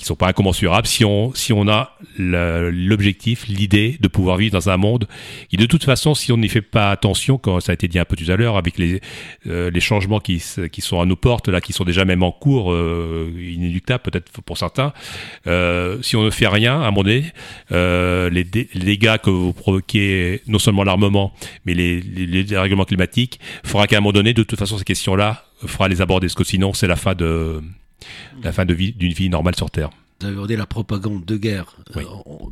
qui 0.00 0.06
sont 0.06 0.16
pas 0.16 0.28
incommensurables 0.28 0.86
si 0.86 1.04
on 1.04 1.34
si 1.34 1.52
on 1.52 1.68
a 1.68 1.96
l'objectif, 2.18 3.46
l'idée 3.46 3.98
de 4.00 4.08
pouvoir 4.08 4.38
vivre 4.38 4.52
dans 4.52 4.70
un 4.70 4.76
monde 4.76 5.06
qui 5.50 5.56
de 5.56 5.66
toute 5.66 5.84
façon, 5.84 6.14
si 6.14 6.32
on 6.32 6.38
n'y 6.38 6.48
fait 6.48 6.62
pas 6.62 6.90
attention, 6.90 7.36
comme 7.36 7.60
ça 7.60 7.72
a 7.72 7.74
été 7.74 7.86
dit 7.86 7.98
un 7.98 8.04
peu 8.04 8.16
tout 8.16 8.30
à 8.30 8.36
l'heure, 8.36 8.56
avec 8.56 8.78
les 8.78 9.00
euh, 9.46 9.70
les 9.70 9.80
changements 9.80 10.20
qui 10.20 10.42
qui 10.72 10.80
sont 10.80 11.00
à 11.00 11.06
nos 11.06 11.16
portes 11.16 11.48
là, 11.48 11.60
qui 11.60 11.72
sont 11.72 11.84
déjà 11.84 12.04
même 12.04 12.22
en 12.22 12.32
cours, 12.32 12.72
euh, 12.72 13.30
inéluctables 13.36 14.02
peut-être 14.02 14.30
pour 14.42 14.56
certains, 14.56 14.92
euh, 15.46 16.00
si 16.02 16.16
on 16.16 16.22
ne 16.22 16.30
fait 16.30 16.48
rien 16.48 16.80
à 16.80 16.86
un 16.86 16.90
moment 16.90 17.02
donné, 17.02 17.24
euh, 17.72 18.30
les, 18.30 18.44
les, 18.74 18.84
dégâts 18.84 19.18
que 19.18 19.30
vous 19.30 19.52
provoquez, 19.52 20.42
non 20.46 20.58
seulement 20.58 20.84
l'armement, 20.84 21.32
mais 21.66 21.74
les, 21.74 22.00
les, 22.00 22.26
les 22.26 22.44
dérèglements 22.44 22.84
climatiques, 22.84 23.38
fera 23.64 23.86
qu'à 23.86 23.98
un 23.98 24.00
moment 24.00 24.12
donné, 24.12 24.32
de 24.32 24.42
toute 24.42 24.58
façon, 24.58 24.78
ces 24.78 24.84
questions-là 24.84 25.44
fera 25.66 25.88
les 25.88 26.00
aborder, 26.00 26.26
parce 26.26 26.34
que 26.34 26.44
sinon, 26.44 26.72
c'est 26.72 26.86
la 26.86 26.96
fin 26.96 27.14
de 27.14 27.60
la 28.42 28.52
fin 28.52 28.64
d'une 28.64 28.76
vie, 28.76 28.92
vie 28.92 29.30
normale 29.30 29.56
sur 29.56 29.70
Terre. 29.70 29.90
Vous 30.20 30.26
avez 30.26 30.34
regardé 30.34 30.56
la 30.56 30.66
propagande 30.66 31.24
de 31.24 31.36
guerre 31.38 31.76
euh, 31.96 32.02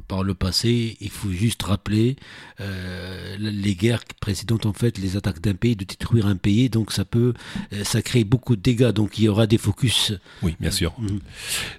par 0.08 0.22
le 0.22 0.32
passé. 0.32 0.96
Il 1.02 1.10
faut 1.10 1.30
juste 1.30 1.62
rappeler 1.62 2.16
euh, 2.62 3.36
les 3.38 3.74
guerres 3.74 4.04
précédentes, 4.20 4.64
en 4.64 4.72
fait, 4.72 4.96
les 4.96 5.18
attaques 5.18 5.42
d'un 5.42 5.52
pays, 5.52 5.76
de 5.76 5.84
détruire 5.84 6.26
un 6.26 6.36
pays. 6.36 6.70
Donc 6.70 6.92
ça 6.92 7.04
peut, 7.04 7.34
euh, 7.74 7.84
ça 7.84 8.00
crée 8.00 8.24
beaucoup 8.24 8.56
de 8.56 8.62
dégâts. 8.62 8.88
Donc 8.92 9.18
il 9.18 9.24
y 9.24 9.28
aura 9.28 9.46
des 9.46 9.58
focus. 9.58 10.14
Oui, 10.42 10.56
bien 10.58 10.70
sûr. 10.70 10.94
Mhm. 10.98 11.20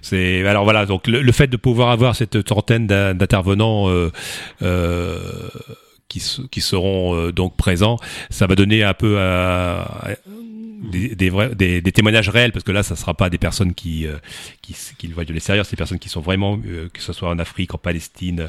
C'est 0.00 0.46
alors 0.46 0.62
voilà. 0.62 0.86
Donc 0.86 1.08
le, 1.08 1.32
fait 1.32 1.48
de 1.48 1.56
pouvoir 1.56 1.90
avoir 1.90 2.14
cette 2.14 2.44
trentaine 2.44 2.86
d'intervenants. 2.86 3.88
qui, 6.08 6.22
qui, 6.50 6.60
seront 6.60 7.30
donc 7.30 7.56
présents, 7.56 7.96
ça 8.30 8.48
va 8.48 8.56
donner 8.56 8.82
un 8.82 8.94
peu 8.94 9.20
à, 9.20 10.08
des, 10.80 11.14
des, 11.14 11.30
vrais, 11.30 11.54
des, 11.54 11.80
des, 11.80 11.92
témoignages 11.92 12.28
réels, 12.28 12.52
parce 12.52 12.64
que 12.64 12.72
là, 12.72 12.82
ça 12.82 12.96
sera 12.96 13.14
pas 13.14 13.28
des 13.28 13.38
personnes 13.38 13.74
qui, 13.74 14.06
euh, 14.06 14.16
qui, 14.62 14.74
qui 14.98 15.06
le 15.08 15.14
voient 15.14 15.24
de 15.24 15.32
l'extérieur, 15.32 15.66
c'est 15.66 15.72
des 15.72 15.76
personnes 15.76 15.98
qui 15.98 16.08
sont 16.08 16.20
vraiment, 16.20 16.58
euh, 16.66 16.88
que 16.92 17.02
ce 17.02 17.12
soit 17.12 17.28
en 17.28 17.38
Afrique, 17.38 17.74
en 17.74 17.78
Palestine, 17.78 18.48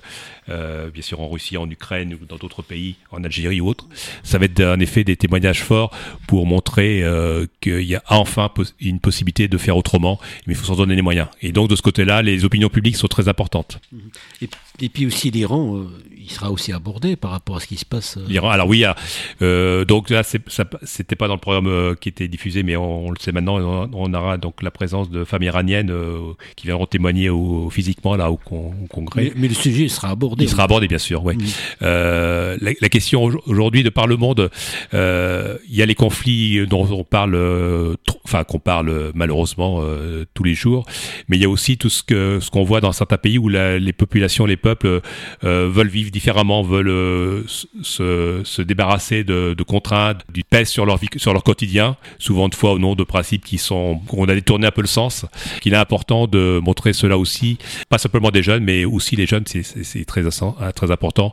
euh, 0.50 0.90
bien 0.90 1.02
sûr 1.02 1.20
en 1.20 1.28
Russie, 1.28 1.58
en 1.58 1.70
Ukraine 1.70 2.18
ou 2.20 2.26
dans 2.26 2.38
d'autres 2.38 2.62
pays, 2.62 2.96
en 3.12 3.24
Algérie 3.24 3.60
ou 3.60 3.68
autres. 3.68 3.88
Ça 4.24 4.38
va 4.38 4.46
être 4.46 4.62
en 4.62 4.80
effet 4.80 5.04
des 5.04 5.18
témoignages 5.18 5.62
forts 5.62 5.92
pour 6.28 6.46
montrer 6.46 7.04
qu'il 7.60 7.84
y 7.84 7.96
a 7.96 8.04
enfin 8.08 8.52
une 8.80 9.00
possibilité 9.00 9.48
de 9.48 9.58
faire 9.58 9.78
autrement, 9.78 10.20
mais 10.48 10.54
il 10.54 10.58
faut 10.58 10.66
s'en 10.66 10.76
donner 10.76 10.96
les 10.96 11.02
moyens. 11.02 11.28
Et 11.42 11.52
donc 11.52 11.70
de 11.70 11.76
ce 11.76 11.82
côté-là, 11.82 12.22
les 12.22 12.46
opinions 12.46 12.70
publiques 12.70 12.96
sont 12.96 13.08
très 13.08 13.28
importantes. 13.28 13.80
Et, 14.42 14.50
et 14.80 14.90
puis 14.90 15.06
aussi 15.06 15.32
l'Iran, 15.32 15.86
il 16.18 16.30
sera 16.30 16.52
aussi 16.52 16.72
abordé 16.72 17.16
par 17.16 17.32
rapport 17.32 17.58
à 17.58 17.60
ce 17.60 17.68
qui 17.68 17.78
se 17.78 17.86
passe. 17.86 18.18
L'Iran, 18.28 18.50
alors 18.50 18.68
oui, 18.68 18.84
donc 19.40 20.10
là, 20.10 20.24
c'était 20.24 21.16
pas 21.16 21.28
dans 21.28 21.36
le 21.36 21.40
programme 21.40 21.96
qui 21.98 22.10
était 22.10 22.21
diffusé, 22.28 22.64
mais 22.64 22.76
on, 22.76 23.10
le 23.10 23.18
sait 23.20 23.32
maintenant, 23.32 23.88
on, 23.94 24.14
aura 24.14 24.38
donc 24.38 24.62
la 24.62 24.72
présence 24.72 25.10
de 25.10 25.24
femmes 25.24 25.44
iraniennes 25.44 25.92
euh, 25.92 26.34
qui 26.56 26.68
viendront 26.68 26.86
témoigner 26.86 27.30
au, 27.30 27.70
physiquement 27.70 28.16
là 28.16 28.32
au, 28.32 28.38
congrès. 28.38 29.32
Mais, 29.36 29.48
le 29.48 29.54
sujet 29.54 29.88
sera 29.88 30.10
abordé. 30.10 30.46
Il 30.46 30.50
sera 30.50 30.64
abordé, 30.64 30.88
bien 30.88 30.98
sûr, 30.98 31.24
oui. 31.24 31.36
Euh, 31.82 32.58
la, 32.60 32.90
question 32.90 33.32
aujourd'hui 33.46 33.84
de 33.84 33.90
par 33.90 34.08
le 34.08 34.18
monde, 34.18 34.50
euh, 34.94 35.58
il 35.70 35.76
y 35.76 35.82
a 35.82 35.86
les 35.86 35.96
conflits 35.96 36.68
dont 36.68 36.88
on 36.92 37.04
parle, 37.04 37.36
enfin 38.26 38.44
qu'on 38.44 38.60
parle 38.60 39.12
malheureusement 39.16 39.82
tous 40.34 40.44
les 40.44 40.54
jours, 40.54 40.86
mais 41.30 41.38
il 41.38 41.42
y 41.42 41.46
a 41.46 41.50
aussi 41.50 41.78
tout 41.78 41.90
ce 41.90 42.04
que 42.04 42.40
ce 42.42 42.50
qu'on 42.50 42.64
voit 42.64 42.82
dans 42.82 42.92
certains 42.92 43.18
pays 43.18 43.38
où 43.38 43.48
les 43.50 43.94
populations, 43.94 44.46
les 44.46 44.58
peuples 44.58 45.02
veulent 45.42 45.88
vivre 45.88 46.12
différemment, 46.12 46.62
veulent 46.64 47.46
se, 47.48 48.42
se, 48.44 48.62
débarrasser 48.62 49.24
de, 49.24 49.54
de 49.58 49.64
contraintes, 49.64 50.22
du 50.32 50.44
pèse 50.44 50.70
sur 50.70 50.86
leur 50.86 50.98
vie, 50.98 51.08
sur 51.16 51.34
leur 51.34 51.44
quotidien, 51.44 51.96
souvent 52.20 52.50
de 52.50 52.56
fois 52.56 52.74
au 52.74 52.80
nom 52.80 52.96
de 52.96 53.04
principes 53.04 53.46
qui 53.46 53.58
sont, 53.58 54.02
on 54.12 54.26
a 54.26 54.34
détourné 54.34 54.68
un 54.68 54.72
peu 54.72 54.82
le 54.82 54.88
sens, 54.88 55.26
qu'il 55.62 55.74
est 55.74 55.78
important 55.78 56.28
de 56.28 56.60
montrer 56.64 56.94
cela 56.94 57.18
aussi, 57.18 57.58
pas 57.90 57.98
simplement 57.98 58.32
des 58.32 58.44
jeunes, 58.44 58.64
mais 58.64 58.86
aussi 58.86 59.16
les 59.16 59.26
jeunes, 59.26 59.44
c'est 59.46 60.06
très, 60.06 60.24
très 60.24 60.92
important, 60.92 61.32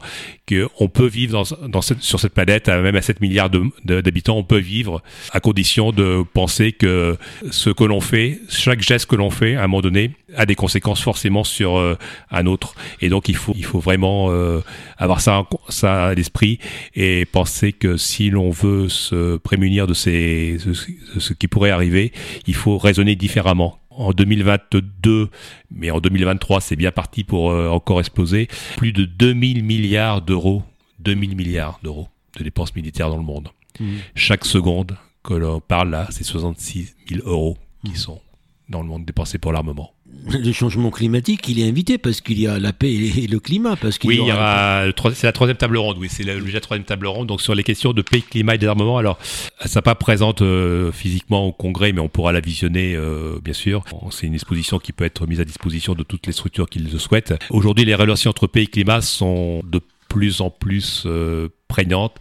qu'on 0.48 0.88
peut 0.88 1.06
vivre 1.06 1.32
dans, 1.32 1.68
dans 1.68 1.82
cette, 1.82 2.02
sur 2.02 2.20
cette 2.20 2.34
planète, 2.34 2.68
même 2.68 2.96
à 2.96 3.02
7 3.02 3.20
milliards 3.20 3.50
d'habitants, 3.84 4.36
on 4.36 4.44
peut 4.44 4.58
vivre 4.58 5.02
à 5.32 5.40
condition 5.40 5.92
de 5.92 6.22
penser 6.32 6.72
que 6.72 7.16
ce 7.50 7.70
que 7.70 7.84
l'on 7.84 8.00
fait, 8.00 8.40
chaque 8.48 8.82
geste 8.82 9.06
que 9.06 9.16
l'on 9.16 9.30
fait, 9.30 9.56
à 9.56 9.64
un 9.64 9.66
moment 9.66 9.82
donné, 9.82 10.12
a 10.36 10.46
des 10.46 10.54
conséquences 10.54 11.00
forcément 11.00 11.44
sur 11.44 11.78
euh, 11.78 11.96
un 12.30 12.46
autre. 12.46 12.74
Et 13.00 13.08
donc 13.08 13.28
il 13.28 13.36
faut, 13.36 13.54
il 13.56 13.64
faut 13.64 13.80
vraiment 13.80 14.30
euh, 14.30 14.60
avoir 14.96 15.20
ça, 15.20 15.44
ça 15.68 16.06
à 16.06 16.14
l'esprit 16.14 16.58
et 16.94 17.24
penser 17.24 17.72
que 17.72 17.96
si 17.96 18.30
l'on 18.30 18.50
veut 18.50 18.88
se 18.88 19.36
prémunir 19.38 19.86
de 19.86 19.94
ces, 19.94 20.58
ce, 20.74 21.32
qui 21.32 21.48
pourrait 21.48 21.70
arriver, 21.70 22.12
il 22.46 22.54
faut 22.54 22.78
raisonner 22.78 23.16
différemment 23.16 23.78
en 23.90 24.12
2022, 24.12 25.28
mais 25.70 25.90
en 25.90 26.00
2023, 26.00 26.60
c'est 26.60 26.76
bien 26.76 26.92
parti 26.92 27.24
pour 27.24 27.50
euh, 27.50 27.68
encore 27.68 28.00
exploser. 28.00 28.48
Plus 28.76 28.92
de 28.92 29.04
2000 29.04 29.64
milliards 29.64 30.22
d'euros, 30.22 30.62
2000 31.00 31.36
milliards 31.36 31.80
d'euros 31.82 32.08
de 32.38 32.44
dépenses 32.44 32.74
militaires 32.74 33.10
dans 33.10 33.16
le 33.16 33.24
monde. 33.24 33.48
Mmh. 33.80 33.96
Chaque 34.14 34.44
seconde 34.44 34.96
que 35.24 35.34
l'on 35.34 35.60
parle 35.60 35.90
là, 35.90 36.06
c'est 36.10 36.24
66 36.24 36.94
000 37.10 37.28
euros 37.28 37.58
qui 37.84 37.92
mmh. 37.92 37.96
sont 37.96 38.20
dans 38.68 38.82
le 38.82 38.88
monde 38.88 39.04
dépensé 39.04 39.38
pour 39.38 39.52
l'armement. 39.52 39.94
Le 40.30 40.52
changement 40.52 40.90
climatique, 40.90 41.48
il 41.48 41.60
est 41.60 41.68
invité 41.68 41.96
parce 41.96 42.20
qu'il 42.20 42.40
y 42.40 42.46
a 42.46 42.58
la 42.58 42.72
paix 42.72 42.92
et 42.92 43.26
le 43.26 43.40
climat. 43.40 43.76
Parce 43.76 43.98
qu'il 43.98 44.10
oui, 44.10 44.16
y 44.16 44.32
aura... 44.32 44.84
c'est 45.14 45.26
la 45.26 45.32
troisième 45.32 45.56
table 45.56 45.78
ronde. 45.78 45.96
Oui, 45.98 46.08
c'est 46.10 46.24
déjà 46.24 46.52
la 46.54 46.60
troisième 46.60 46.84
table 46.84 47.06
ronde. 47.06 47.28
Donc 47.28 47.40
sur 47.40 47.54
les 47.54 47.62
questions 47.62 47.92
de 47.92 48.02
paix, 48.02 48.20
climat 48.20 48.54
et 48.54 48.58
désarmement, 48.58 48.98
alors 48.98 49.18
ça 49.64 49.80
pas 49.80 49.94
présente 49.94 50.42
euh, 50.42 50.92
physiquement 50.92 51.46
au 51.46 51.52
congrès, 51.52 51.92
mais 51.92 52.00
on 52.00 52.08
pourra 52.08 52.32
la 52.32 52.40
visionner 52.40 52.94
euh, 52.94 53.38
bien 53.42 53.54
sûr. 53.54 53.84
C'est 54.10 54.26
une 54.26 54.34
exposition 54.34 54.78
qui 54.78 54.92
peut 54.92 55.04
être 55.04 55.26
mise 55.26 55.40
à 55.40 55.44
disposition 55.44 55.94
de 55.94 56.02
toutes 56.02 56.26
les 56.26 56.32
structures 56.32 56.68
qui 56.68 56.78
le 56.78 56.98
souhaitent. 56.98 57.34
Aujourd'hui, 57.50 57.84
les 57.84 57.94
relations 57.94 58.30
entre 58.30 58.46
paix 58.46 58.64
et 58.64 58.66
climat 58.66 59.00
sont 59.00 59.62
de 59.64 59.80
plus 60.08 60.40
en 60.40 60.50
plus 60.50 61.04
euh, 61.06 61.48
prégnantes. 61.68 62.16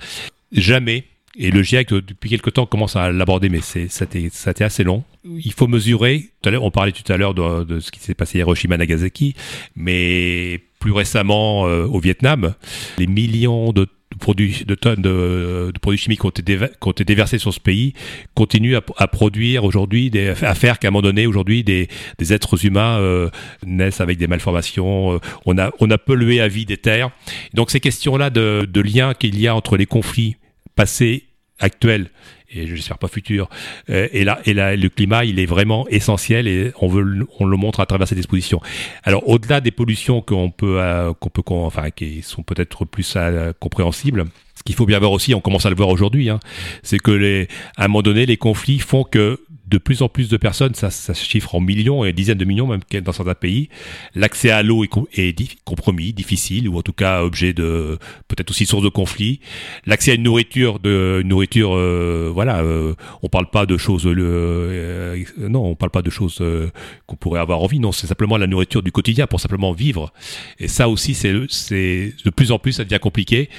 Jamais 0.52 1.06
et 1.38 1.52
le 1.52 1.62
GIEC, 1.62 1.94
depuis 1.94 2.30
quelque 2.32 2.50
temps, 2.50 2.66
commence 2.66 2.96
à 2.96 3.12
l'aborder, 3.12 3.50
mais 3.50 3.62
c'est, 3.62 3.90
ça, 3.90 4.06
a 4.06 4.52
été 4.52 4.64
assez 4.64 4.84
long. 4.84 5.04
Il 5.24 5.54
faut 5.54 5.68
mesurer, 5.68 6.32
tout 6.42 6.50
à 6.50 6.54
on 6.54 6.72
parlait 6.72 6.92
tout 6.92 7.12
à 7.12 7.18
l'heure 7.18 7.36
de, 7.36 7.80
ce 7.80 7.92
qui 7.92 8.00
s'est 8.00 8.16
passé 8.16 8.40
à 8.40 8.42
Hiroshima, 8.42 8.76
Nagasaki, 8.76 9.36
mais 9.76 10.62
plus 10.80 10.92
récemment 10.92 11.68
euh, 11.68 11.86
au 11.86 12.00
Vietnam, 12.00 12.56
les 12.98 13.06
millions 13.06 13.72
de 13.72 13.88
produits, 14.20 14.64
de 14.66 14.74
tonnes 14.74 15.02
de, 15.02 15.72
produits 15.80 16.00
chimiques 16.00 16.22
qui 16.22 16.26
ont, 16.26 16.92
été 16.92 17.04
déversés 17.04 17.38
sur 17.38 17.54
ce 17.54 17.60
pays 17.60 17.94
continuent 18.34 18.78
à, 18.98 19.08
produire 19.08 19.64
aujourd'hui, 19.64 20.12
à 20.42 20.56
faire 20.56 20.80
qu'à 20.80 20.88
un 20.88 20.92
moment 20.92 21.04
donné, 21.04 21.28
aujourd'hui, 21.28 21.64
des, 21.64 21.88
êtres 22.32 22.66
humains 22.66 22.98
euh, 23.00 23.30
naissent 23.64 24.02
avec 24.02 24.18
des 24.18 24.28
malformations. 24.28 25.14
Euh, 25.14 25.20
on, 25.46 25.60
a, 25.60 25.72
on 25.80 25.92
a 25.92 26.00
pollué 26.00 26.42
à 26.42 26.48
vie 26.48 26.66
des 26.66 26.78
terres. 26.78 27.12
Donc 27.54 27.70
ces 27.70 27.80
questions-là 27.80 28.32
de, 28.32 28.68
de 28.68 28.82
lien 28.82 29.14
qu'il 29.14 29.40
y 29.40 29.48
a 29.48 29.56
entre 29.56 29.78
les 29.78 29.86
conflits 29.86 30.38
passés 30.76 31.27
actuel 31.60 32.10
et 32.50 32.68
j'espère 32.68 32.98
pas 32.98 33.08
futur. 33.08 33.50
Euh, 33.90 34.08
et 34.12 34.24
là, 34.24 34.40
et 34.46 34.54
là, 34.54 34.76
le 34.76 34.90
climat, 34.90 35.26
il 35.26 35.40
est 35.40 35.46
vraiment 35.46 35.88
essentiel 35.90 36.48
et 36.48 36.72
on 36.80 36.88
veut, 36.88 37.28
on 37.40 37.46
le 37.46 37.58
montre 37.58 37.80
à 37.80 37.86
travers 37.86 38.08
cette 38.08 38.18
exposition. 38.18 38.62
Alors, 39.04 39.28
au-delà 39.28 39.60
des 39.62 39.72
pollutions 39.72 40.22
qu'on 40.22 40.50
peut, 40.50 40.80
euh, 40.80 41.14
qu'on 41.14 41.30
peut, 41.30 41.42
enfin, 41.50 41.90
qui 41.92 42.22
sont 42.22 42.44
peut-être 42.44 42.86
plus 42.86 43.14
euh, 43.16 43.52
compréhensibles. 43.60 44.26
Ce 44.56 44.64
qu'il 44.64 44.76
faut 44.76 44.86
bien 44.86 45.00
voir 45.00 45.12
aussi, 45.12 45.36
on 45.36 45.42
commence 45.42 45.66
à 45.66 45.70
le 45.70 45.76
voir 45.76 45.90
aujourd'hui, 45.90 46.30
hein, 46.30 46.40
c'est 46.84 47.00
que 47.00 47.12
les, 47.12 47.48
à 47.76 47.86
un 47.86 47.88
moment 47.88 48.02
donné, 48.02 48.26
les 48.26 48.38
conflits 48.38 48.80
font 48.80 49.04
que 49.04 49.40
de 49.68 49.78
plus 49.78 50.02
en 50.02 50.10
plus 50.10 50.30
de 50.30 50.38
personnes, 50.38 50.76
ça, 50.76 50.90
ça 50.90 51.14
se 51.14 51.26
chiffre 51.26 51.56
en 51.56 51.60
millions 51.60 52.06
et 52.06 52.14
dizaines 52.14 52.38
de 52.38 52.46
millions 52.46 52.68
même 52.68 52.82
dans 53.02 53.12
certains 53.12 53.34
pays, 53.34 53.70
l'accès 54.16 54.50
à 54.50 54.64
l'eau 54.64 54.84
est, 54.84 55.60
compromis, 55.66 56.14
difficile 56.14 56.70
ou 56.70 56.78
en 56.78 56.82
tout 56.82 56.94
cas 56.94 57.24
objet 57.24 57.54
de 57.54 57.98
peut-être 58.28 58.50
aussi 58.50 58.66
source 58.66 58.84
de 58.84 58.90
conflit. 58.90 59.40
L'accès 59.86 60.12
à 60.12 60.14
une 60.16 60.24
nourriture, 60.24 60.80
de 60.80 61.20
une 61.22 61.30
nourriture, 61.30 61.76
euh, 61.76 62.32
voilà, 62.34 62.60
euh, 62.60 62.94
on 63.24 63.30
parle 63.30 63.50
pas 63.50 63.66
de 63.66 63.78
choses, 63.78 64.06
euh, 64.06 65.24
non, 65.38 65.66
on 65.66 65.76
parle 65.76 65.92
pas 65.92 66.02
de 66.02 66.10
choses 66.10 66.38
euh, 66.42 66.70
qu'on 67.06 67.16
pourrait 67.16 67.40
avoir 67.40 67.62
envie. 67.62 67.80
Non, 67.80 67.92
c'est 67.92 68.08
simplement 68.08 68.38
la 68.38 68.48
nourriture 68.48 68.82
du 68.82 68.92
quotidien 68.92 69.28
pour 69.28 69.40
simplement 69.40 69.74
vivre. 69.74 70.14
Et 70.60 70.68
ça 70.68 70.88
aussi, 70.90 71.14
c'est 71.14 71.34
c'est 71.50 72.14
de 72.24 72.30
plus 72.30 72.52
en 72.52 72.60
plus 72.60 72.74
ça 72.74 72.84
devient 72.84 73.00
compliqué. 73.00 73.50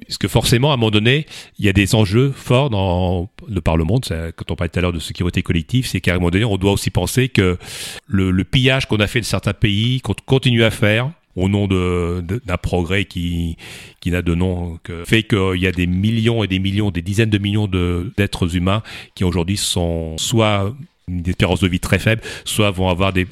Parce 0.00 0.18
que 0.18 0.26
forcément, 0.26 0.72
à 0.72 0.74
un 0.74 0.76
moment 0.76 0.90
donné, 0.90 1.26
il 1.58 1.64
y 1.64 1.68
a 1.68 1.72
des 1.72 1.94
enjeux 1.94 2.32
forts 2.34 2.68
dans 2.68 3.30
le 3.48 3.60
Parlement. 3.60 4.00
Quand 4.36 4.50
on 4.50 4.56
parlait 4.56 4.68
tout 4.68 4.78
à 4.80 4.82
l'heure 4.82 4.92
de 4.92 4.98
sécurité 4.98 5.42
collective, 5.42 5.86
c'est 5.86 6.00
qu'à 6.00 6.12
un 6.12 6.14
moment 6.16 6.30
donné, 6.30 6.44
on 6.44 6.56
doit 6.56 6.72
aussi 6.72 6.90
penser 6.90 7.28
que 7.28 7.58
le, 8.06 8.44
pillage 8.44 8.86
qu'on 8.86 8.96
a 8.96 9.06
fait 9.06 9.20
de 9.20 9.24
certains 9.24 9.52
pays, 9.52 10.00
qu'on 10.00 10.14
continue 10.26 10.64
à 10.64 10.70
faire, 10.70 11.12
au 11.36 11.48
nom 11.48 11.66
d'un 11.66 12.56
progrès 12.62 13.04
qui, 13.04 13.56
qui 14.00 14.10
n'a 14.10 14.22
de 14.22 14.34
nom 14.34 14.78
que 14.82 15.04
fait 15.04 15.24
qu'il 15.24 15.56
y 15.56 15.66
a 15.66 15.72
des 15.72 15.86
millions 15.86 16.44
et 16.44 16.46
des 16.46 16.58
millions, 16.58 16.90
des 16.90 17.02
dizaines 17.02 17.30
de 17.30 17.38
millions 17.38 17.68
d'êtres 17.68 18.56
humains 18.56 18.82
qui 19.14 19.24
aujourd'hui 19.24 19.56
sont 19.56 20.16
soit 20.16 20.72
une 21.08 21.28
espérance 21.28 21.60
de 21.60 21.68
vie 21.68 21.80
très 21.80 21.98
faible, 21.98 22.22
soit 22.44 22.70
vont 22.70 22.88
avoir 22.88 23.12
des 23.12 23.26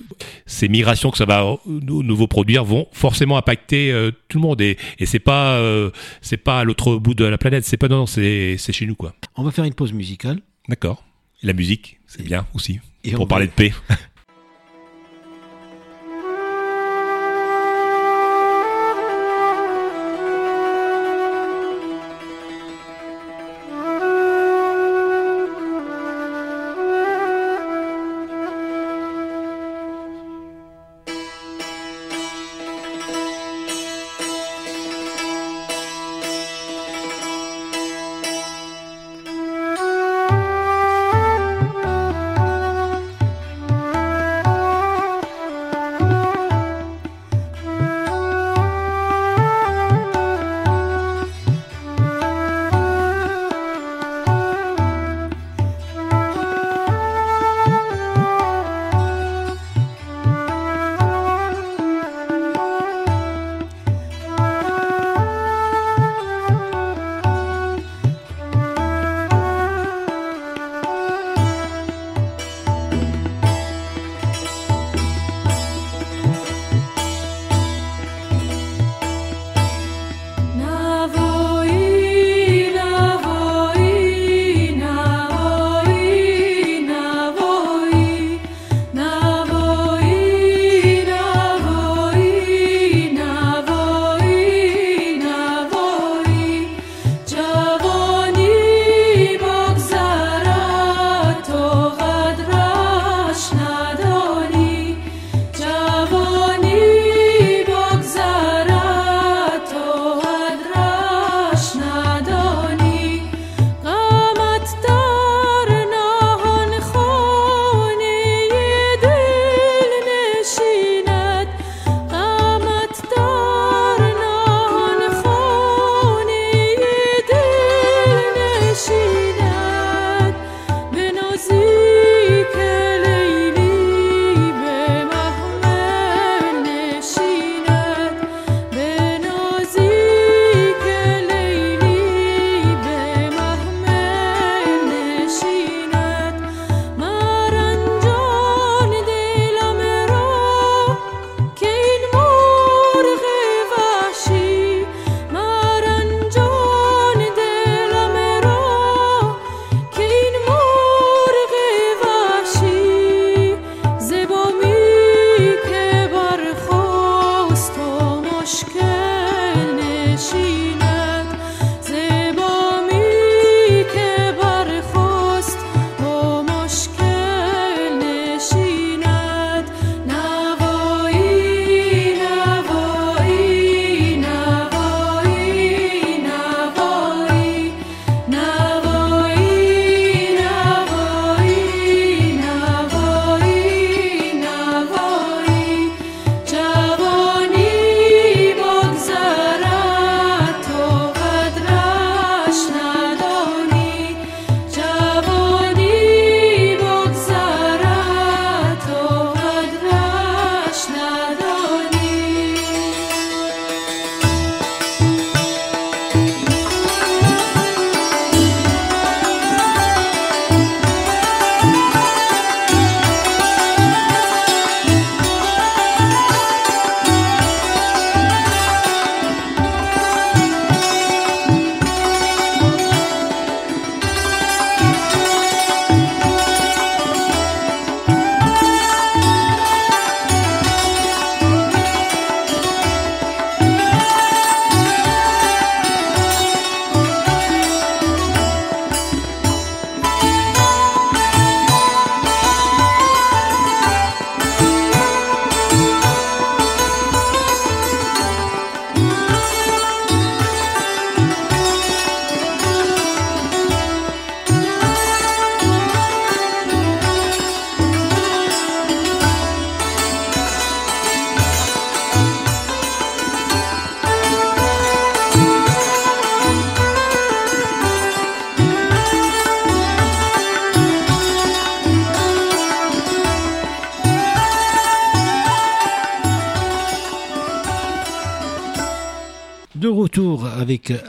ces 0.47 0.69
migrations 0.69 1.11
que 1.11 1.19
ça 1.19 1.25
va 1.25 1.57
nouveau 1.67 2.27
produire 2.27 2.65
vont 2.65 2.87
forcément 2.93 3.37
impacter 3.37 3.91
euh, 3.91 4.11
tout 4.29 4.39
le 4.39 4.43
monde 4.43 4.61
et, 4.61 4.77
et 4.99 5.07
c'est 5.07 5.19
pas 5.19 5.55
euh, 5.55 5.91
c'est 6.21 6.37
pas 6.37 6.61
à 6.61 6.65
l'autre 6.65 6.97
bout 6.97 7.15
de 7.15 7.25
la 7.25 7.39
planète, 7.39 7.65
c'est 7.65 7.77
pas 7.77 7.89
non, 7.89 8.07
c'est 8.07 8.57
c'est 8.59 8.73
chez 8.73 8.87
nous 8.87 8.95
quoi. 8.95 9.15
On 9.37 9.43
va 9.43 9.51
faire 9.51 9.65
une 9.65 9.75
pause 9.75 9.93
musicale. 9.93 10.41
D'accord. 10.69 11.05
La 11.43 11.55
musique, 11.55 11.99
c'est 12.07 12.23
bien 12.23 12.47
aussi 12.55 12.79
et 13.05 13.13
pour 13.13 13.29
parler 13.29 13.47
de 13.47 13.53
paix. 13.53 13.73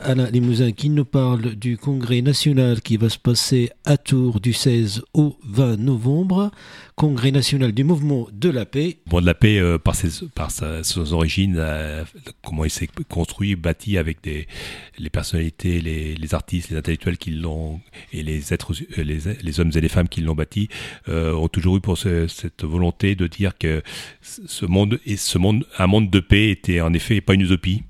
Alain 0.03 0.29
Limousin 0.29 0.71
qui 0.71 0.89
nous 0.89 1.05
parle 1.05 1.55
du 1.55 1.77
congrès 1.77 2.21
national 2.21 2.81
qui 2.81 2.97
va 2.97 3.09
se 3.09 3.17
passer 3.17 3.69
à 3.85 3.97
Tours 3.97 4.39
du 4.39 4.51
16 4.51 5.03
au 5.13 5.37
20 5.45 5.77
novembre. 5.77 6.51
Congrès 6.95 7.31
national 7.31 7.71
du 7.71 7.83
mouvement 7.83 8.27
de 8.31 8.49
la 8.49 8.65
paix. 8.65 8.97
Bon, 9.07 9.21
de 9.21 9.25
la 9.25 9.33
paix, 9.33 9.57
euh, 9.57 9.77
par, 9.77 9.95
ses, 9.95 10.27
par 10.27 10.51
ses 10.51 11.13
origines, 11.13 11.55
euh, 11.57 12.03
comment 12.45 12.65
il 12.65 12.69
s'est 12.69 12.89
construit, 13.09 13.55
bâti 13.55 13.97
avec 13.97 14.19
les 14.25 15.09
personnalités, 15.09 15.79
les, 15.81 16.33
artistes, 16.33 16.69
les 16.69 16.77
intellectuels 16.77 17.17
qui 17.17 17.31
l'ont, 17.31 17.79
et 18.11 18.21
les 18.21 18.53
êtres, 18.53 18.73
euh, 18.97 19.03
les, 19.03 19.59
hommes 19.59 19.71
et 19.73 19.81
les 19.81 19.89
femmes 19.89 20.09
qui 20.09 20.21
l'ont 20.21 20.35
bâti, 20.35 20.69
ont 21.07 21.47
toujours 21.47 21.77
eu 21.77 21.81
pour 21.81 21.97
ce, 21.97 22.27
cette 22.27 22.63
volonté 22.63 23.15
de 23.15 23.27
dire 23.27 23.57
que 23.57 23.81
ce 24.21 24.65
monde, 24.65 24.99
et 25.05 25.17
ce 25.17 25.37
monde, 25.37 25.65
un 25.77 25.87
monde 25.87 26.09
de 26.09 26.19
paix 26.19 26.49
était 26.49 26.81
en 26.81 26.93
effet 26.93 27.21
pas 27.21 27.33
une 27.33 27.41
utopie, 27.41 27.83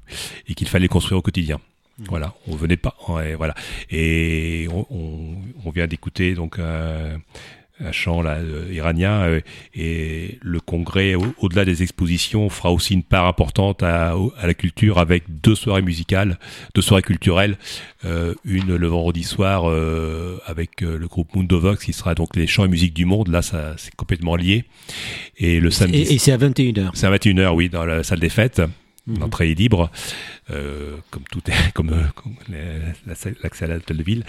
et 0.47 0.53
qu'il 0.53 0.67
fallait 0.67 0.87
construire 0.87 1.19
au 1.19 1.21
quotidien. 1.21 1.59
Mmh. 1.99 2.03
Voilà, 2.09 2.33
on 2.47 2.55
venait 2.55 2.77
pas, 2.77 2.95
ouais, 3.07 3.35
voilà, 3.35 3.53
et 3.91 4.67
on, 4.71 4.87
on, 4.89 5.35
on 5.65 5.69
vient 5.69 5.85
d'écouter 5.85 6.33
donc 6.33 6.57
un 7.79 7.91
chant 7.91 8.21
là, 8.21 8.35
euh, 8.35 8.67
iranien 8.71 9.23
euh, 9.23 9.41
et 9.73 10.37
le 10.41 10.59
congrès 10.59 11.15
au-delà 11.15 11.65
des 11.65 11.81
expositions 11.81 12.49
fera 12.49 12.71
aussi 12.71 12.93
une 12.93 13.03
part 13.03 13.25
importante 13.25 13.81
à, 13.81 14.13
à, 14.37 14.47
la 14.47 14.53
culture 14.53 14.99
avec 14.99 15.23
deux 15.41 15.55
soirées 15.55 15.81
musicales 15.81 16.37
deux 16.75 16.81
soirées 16.81 17.01
culturelles 17.01 17.57
euh, 18.05 18.35
une 18.45 18.75
le 18.75 18.87
vendredi 18.87 19.23
soir 19.23 19.69
euh, 19.69 20.39
avec 20.45 20.81
le 20.81 21.07
groupe 21.07 21.35
Mundovox 21.35 21.83
qui 21.83 21.93
sera 21.93 22.13
donc 22.13 22.35
les 22.35 22.45
chants 22.45 22.65
et 22.65 22.69
musique 22.69 22.93
du 22.93 23.05
monde 23.05 23.29
là 23.29 23.41
ça 23.41 23.73
c'est 23.77 23.95
complètement 23.95 24.35
lié 24.35 24.65
et 25.37 25.59
le 25.59 25.71
samedi 25.71 25.97
et, 25.97 26.13
et 26.13 26.17
c'est 26.19 26.31
à 26.31 26.37
21h 26.37 26.91
c'est 26.93 27.07
à 27.07 27.11
21h 27.11 27.53
oui 27.55 27.69
dans 27.69 27.85
la 27.85 28.03
salle 28.03 28.19
des 28.19 28.29
fêtes. 28.29 28.61
L'entrée 29.05 29.51
est 29.51 29.55
libre, 29.55 29.91
euh, 30.49 30.95
comme 31.09 31.23
tout 31.29 31.41
est, 31.47 31.71
comme, 31.73 31.89
euh, 31.89 32.03
comme 32.15 32.35
l'accès 33.05 33.65
à 33.65 33.67
l'hôtel 33.67 33.97
de 33.97 34.03
ville, 34.03 34.23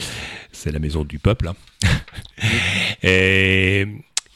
c'est 0.50 0.72
la 0.72 0.80
maison 0.80 1.04
du 1.04 1.20
peuple. 1.20 1.48
Hein. 1.48 1.54
et, 3.04 3.86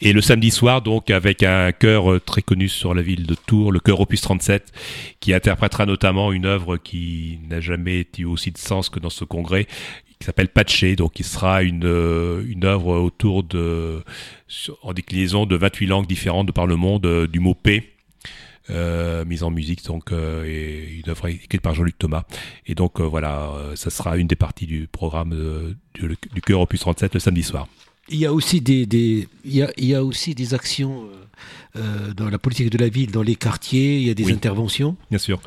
et, 0.01 0.13
le 0.13 0.21
samedi 0.21 0.53
soir, 0.53 0.81
donc, 0.81 1.11
avec 1.11 1.43
un 1.43 1.73
chœur 1.73 2.13
euh, 2.13 2.21
très 2.21 2.43
connu 2.43 2.69
sur 2.69 2.95
la 2.95 3.03
ville 3.03 3.27
de 3.27 3.35
Tours, 3.35 3.73
le 3.73 3.81
chœur 3.81 4.01
Opus 4.01 4.21
37, 4.21 4.73
qui 5.19 5.35
interprétera 5.35 5.87
notamment 5.87 6.31
une 6.31 6.47
œuvre 6.47 6.77
qui 6.77 7.41
n'a 7.51 7.61
jamais 7.61 8.07
eu 8.17 8.25
aussi 8.25 8.53
de 8.53 8.59
sens 8.59 8.91
que 8.91 9.01
dans 9.01 9.11
ce 9.11 9.25
congrès, 9.25 9.65
qui 10.21 10.25
s'appelle 10.25 10.51
Patché, 10.51 10.95
donc 10.95 11.15
qui 11.15 11.25
sera 11.25 11.65
une, 11.65 11.85
euh, 11.85 12.45
une 12.47 12.65
œuvre 12.65 12.97
autour 13.01 13.43
de, 13.43 14.05
en 14.83 14.93
déclinaison 14.93 15.47
de 15.47 15.57
28 15.57 15.87
langues 15.87 16.07
différentes 16.07 16.47
de 16.47 16.53
par 16.53 16.69
le 16.69 16.77
monde, 16.77 17.27
du 17.27 17.41
mot 17.41 17.55
paix 17.55 17.98
mise 18.71 19.43
en 19.43 19.51
musique 19.51 19.85
donc 19.85 20.13
euh, 20.13 20.45
et 20.45 21.01
une 21.05 21.11
œuvre 21.11 21.29
écrite 21.29 21.61
par 21.61 21.75
Jean-Luc 21.75 21.99
Thomas 21.99 22.25
et 22.67 22.75
donc 22.75 23.01
euh, 23.01 23.05
voilà 23.05 23.51
euh, 23.55 23.77
ça 23.77 23.91
sera 23.91 24.17
une 24.17 24.27
des 24.27 24.37
parties 24.37 24.67
du 24.67 24.89
programme 24.91 25.75
du, 25.95 26.17
du 26.35 26.41
Cœur 26.41 26.61
Opus 26.61 26.81
37 26.81 27.15
le 27.15 27.21
samedi 27.21 27.43
soir 27.43 27.67
il 28.11 28.19
y 28.19 28.27
a 28.27 28.33
aussi 28.33 28.61
des, 28.61 28.87
des 28.87 29.29
il, 29.45 29.57
y 29.57 29.63
a, 29.63 29.71
il 29.77 29.85
y 29.87 29.95
a 29.95 30.03
aussi 30.03 30.35
des 30.35 30.55
actions 30.55 31.09
euh, 31.77 32.15
dans 32.15 32.31
la 32.31 32.39
politique 32.39 32.71
de 32.71 32.79
la 32.79 32.89
ville, 32.89 33.11
dans 33.11 33.23
les 33.23 33.37
quartiers, 33.37 33.99
il 33.99 34.03
y 34.07 34.11
a 34.11 34.15
des 34.15 34.25
oui, 34.25 34.33
interventions. 34.33 34.97
Bien 35.11 35.19
sûr. 35.19 35.39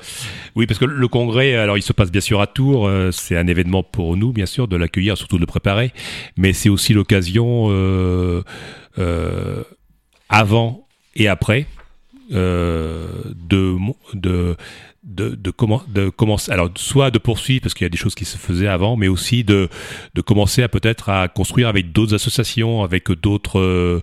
Oui, 0.56 0.68
parce 0.68 0.80
que 0.80 0.86
le 0.86 1.08
congrès, 1.08 1.56
alors 1.56 1.78
il 1.78 1.82
se 1.82 1.94
passe 1.94 2.12
bien 2.12 2.22
sûr 2.22 2.40
à 2.42 2.48
Tours. 2.48 2.88
Euh, 2.88 3.12
c'est 3.12 3.36
un 3.36 3.48
événement 3.48 3.84
pour 3.84 4.16
nous, 4.16 4.32
bien 4.32 4.46
sûr, 4.46 4.68
de 4.68 4.78
l'accueillir, 4.78 5.18
surtout 5.18 5.38
de 5.38 5.42
le 5.42 5.48
préparer. 5.48 5.92
Mais 6.38 6.54
c'est 6.54 6.70
aussi 6.70 6.94
l'occasion 6.94 7.68
euh, 7.70 8.44
avant 10.30 10.88
et 11.16 11.28
après 11.28 11.66
euh, 12.32 13.08
de, 13.36 13.76
de, 14.14 14.56
de, 15.04 15.36
de, 15.36 15.52
comment, 15.52 15.84
de 15.88 16.10
commencer, 16.10 16.52
alors 16.52 16.70
soit 16.76 17.12
de 17.12 17.18
poursuivre 17.18 17.62
parce 17.62 17.74
qu'il 17.74 17.86
y 17.86 17.88
a 17.88 17.90
des 17.90 17.98
choses 17.98 18.16
qui 18.16 18.26
se 18.26 18.38
faisaient 18.38 18.68
avant, 18.68 18.96
mais 18.96 19.08
aussi 19.08 19.44
de, 19.44 19.70
de 20.14 20.22
commencer 20.22 20.64
à 20.64 20.70
peut-être 20.70 21.10
à 21.10 21.28
construire 21.28 21.68
avec 21.68 21.92
d'autres 21.92 22.14
associations, 22.14 22.84
avec 22.84 23.12
d'autres 23.12 23.60
euh, 23.60 24.02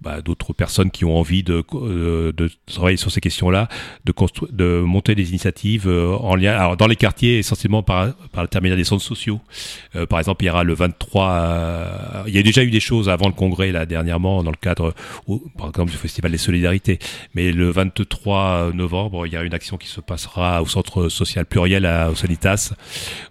bah, 0.00 0.22
d'autres 0.22 0.52
personnes 0.52 0.90
qui 0.90 1.04
ont 1.04 1.16
envie 1.16 1.42
de, 1.42 1.62
de 1.72 2.50
travailler 2.66 2.96
sur 2.96 3.10
ces 3.10 3.20
questions-là, 3.20 3.68
de, 4.04 4.14
de 4.50 4.80
monter 4.80 5.14
des 5.14 5.30
initiatives 5.30 5.88
euh, 5.88 6.14
en 6.16 6.34
lien, 6.34 6.52
alors 6.52 6.76
dans 6.76 6.86
les 6.86 6.96
quartiers 6.96 7.38
essentiellement 7.38 7.82
par, 7.82 8.14
par 8.32 8.42
l'intermédiaire 8.42 8.76
des 8.76 8.84
centres 8.84 9.04
sociaux. 9.04 9.40
Euh, 9.96 10.06
par 10.06 10.18
exemple, 10.18 10.44
il 10.44 10.46
y 10.48 10.50
aura 10.50 10.64
le 10.64 10.74
23, 10.74 11.30
euh, 11.30 12.22
il 12.26 12.34
y 12.34 12.38
a 12.38 12.42
déjà 12.42 12.62
eu 12.62 12.70
des 12.70 12.80
choses 12.80 13.08
avant 13.08 13.26
le 13.26 13.34
congrès 13.34 13.72
là 13.72 13.86
dernièrement 13.86 14.42
dans 14.42 14.50
le 14.50 14.56
cadre, 14.56 14.94
par 15.58 15.68
exemple, 15.68 15.90
du 15.90 15.98
Festival 15.98 16.32
des 16.32 16.38
Solidarités, 16.38 16.98
mais 17.34 17.52
le 17.52 17.70
23 17.70 18.72
novembre, 18.72 19.26
il 19.26 19.32
y 19.32 19.36
a 19.36 19.42
une 19.42 19.54
action 19.54 19.76
qui 19.76 19.88
se 19.88 20.00
passera 20.00 20.62
au 20.62 20.66
centre 20.66 21.08
social 21.08 21.46
pluriel 21.46 21.86
à, 21.86 22.10
au 22.10 22.14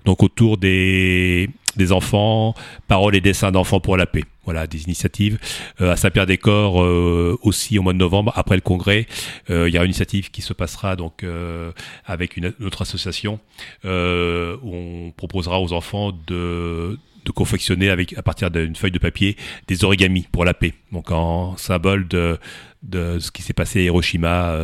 donc 0.06 0.24
autour 0.24 0.58
des 0.58 1.50
des 1.80 1.92
enfants, 1.92 2.54
paroles 2.88 3.16
et 3.16 3.22
dessins 3.22 3.52
d'enfants 3.52 3.80
pour 3.80 3.98
la 3.98 4.06
paix. 4.06 4.26
Voilà, 4.44 4.68
des 4.68 4.84
initiatives. 4.84 5.40
Euh, 5.82 5.92
à 5.92 5.96
Saint-Pierre-des-Corps 5.96 6.84
euh, 6.84 7.38
aussi 7.42 7.80
au 7.80 7.82
mois 7.82 7.94
de 7.94 7.98
novembre, 7.98 8.32
après 8.36 8.56
le 8.56 8.62
congrès, 8.62 9.08
euh, 9.50 9.68
il 9.68 9.74
y 9.74 9.78
a 9.78 9.82
une 9.82 9.86
initiative 9.86 10.30
qui 10.30 10.42
se 10.42 10.54
passera 10.54 10.96
donc 10.96 11.26
avec 12.06 12.38
une, 12.38 12.54
autre 12.64 12.84
association 12.84 13.40
où 13.84 13.88
on 13.88 15.14
proposera 15.16 15.60
aux 15.62 15.74
enfants 15.74 16.12
de 16.12 16.98
confectionner 17.36 17.92
avec 17.92 18.18
à 18.18 18.24
partir 18.24 18.50
d'une 18.50 18.76
feuille 18.76 18.92
de 18.92 18.98
papier 18.98 19.38
des 19.68 19.84
origamis 19.84 20.28
pour 20.32 20.46
la 20.46 20.56
paix. 20.56 20.74
Donc 20.92 21.12
en 21.12 21.56
symbole 21.58 22.08
de 22.08 22.40
ce 23.20 23.32
qui 23.32 23.44
s'est 23.44 23.54
passé 23.54 23.80
à 23.80 23.84
Hiroshima 23.84 24.58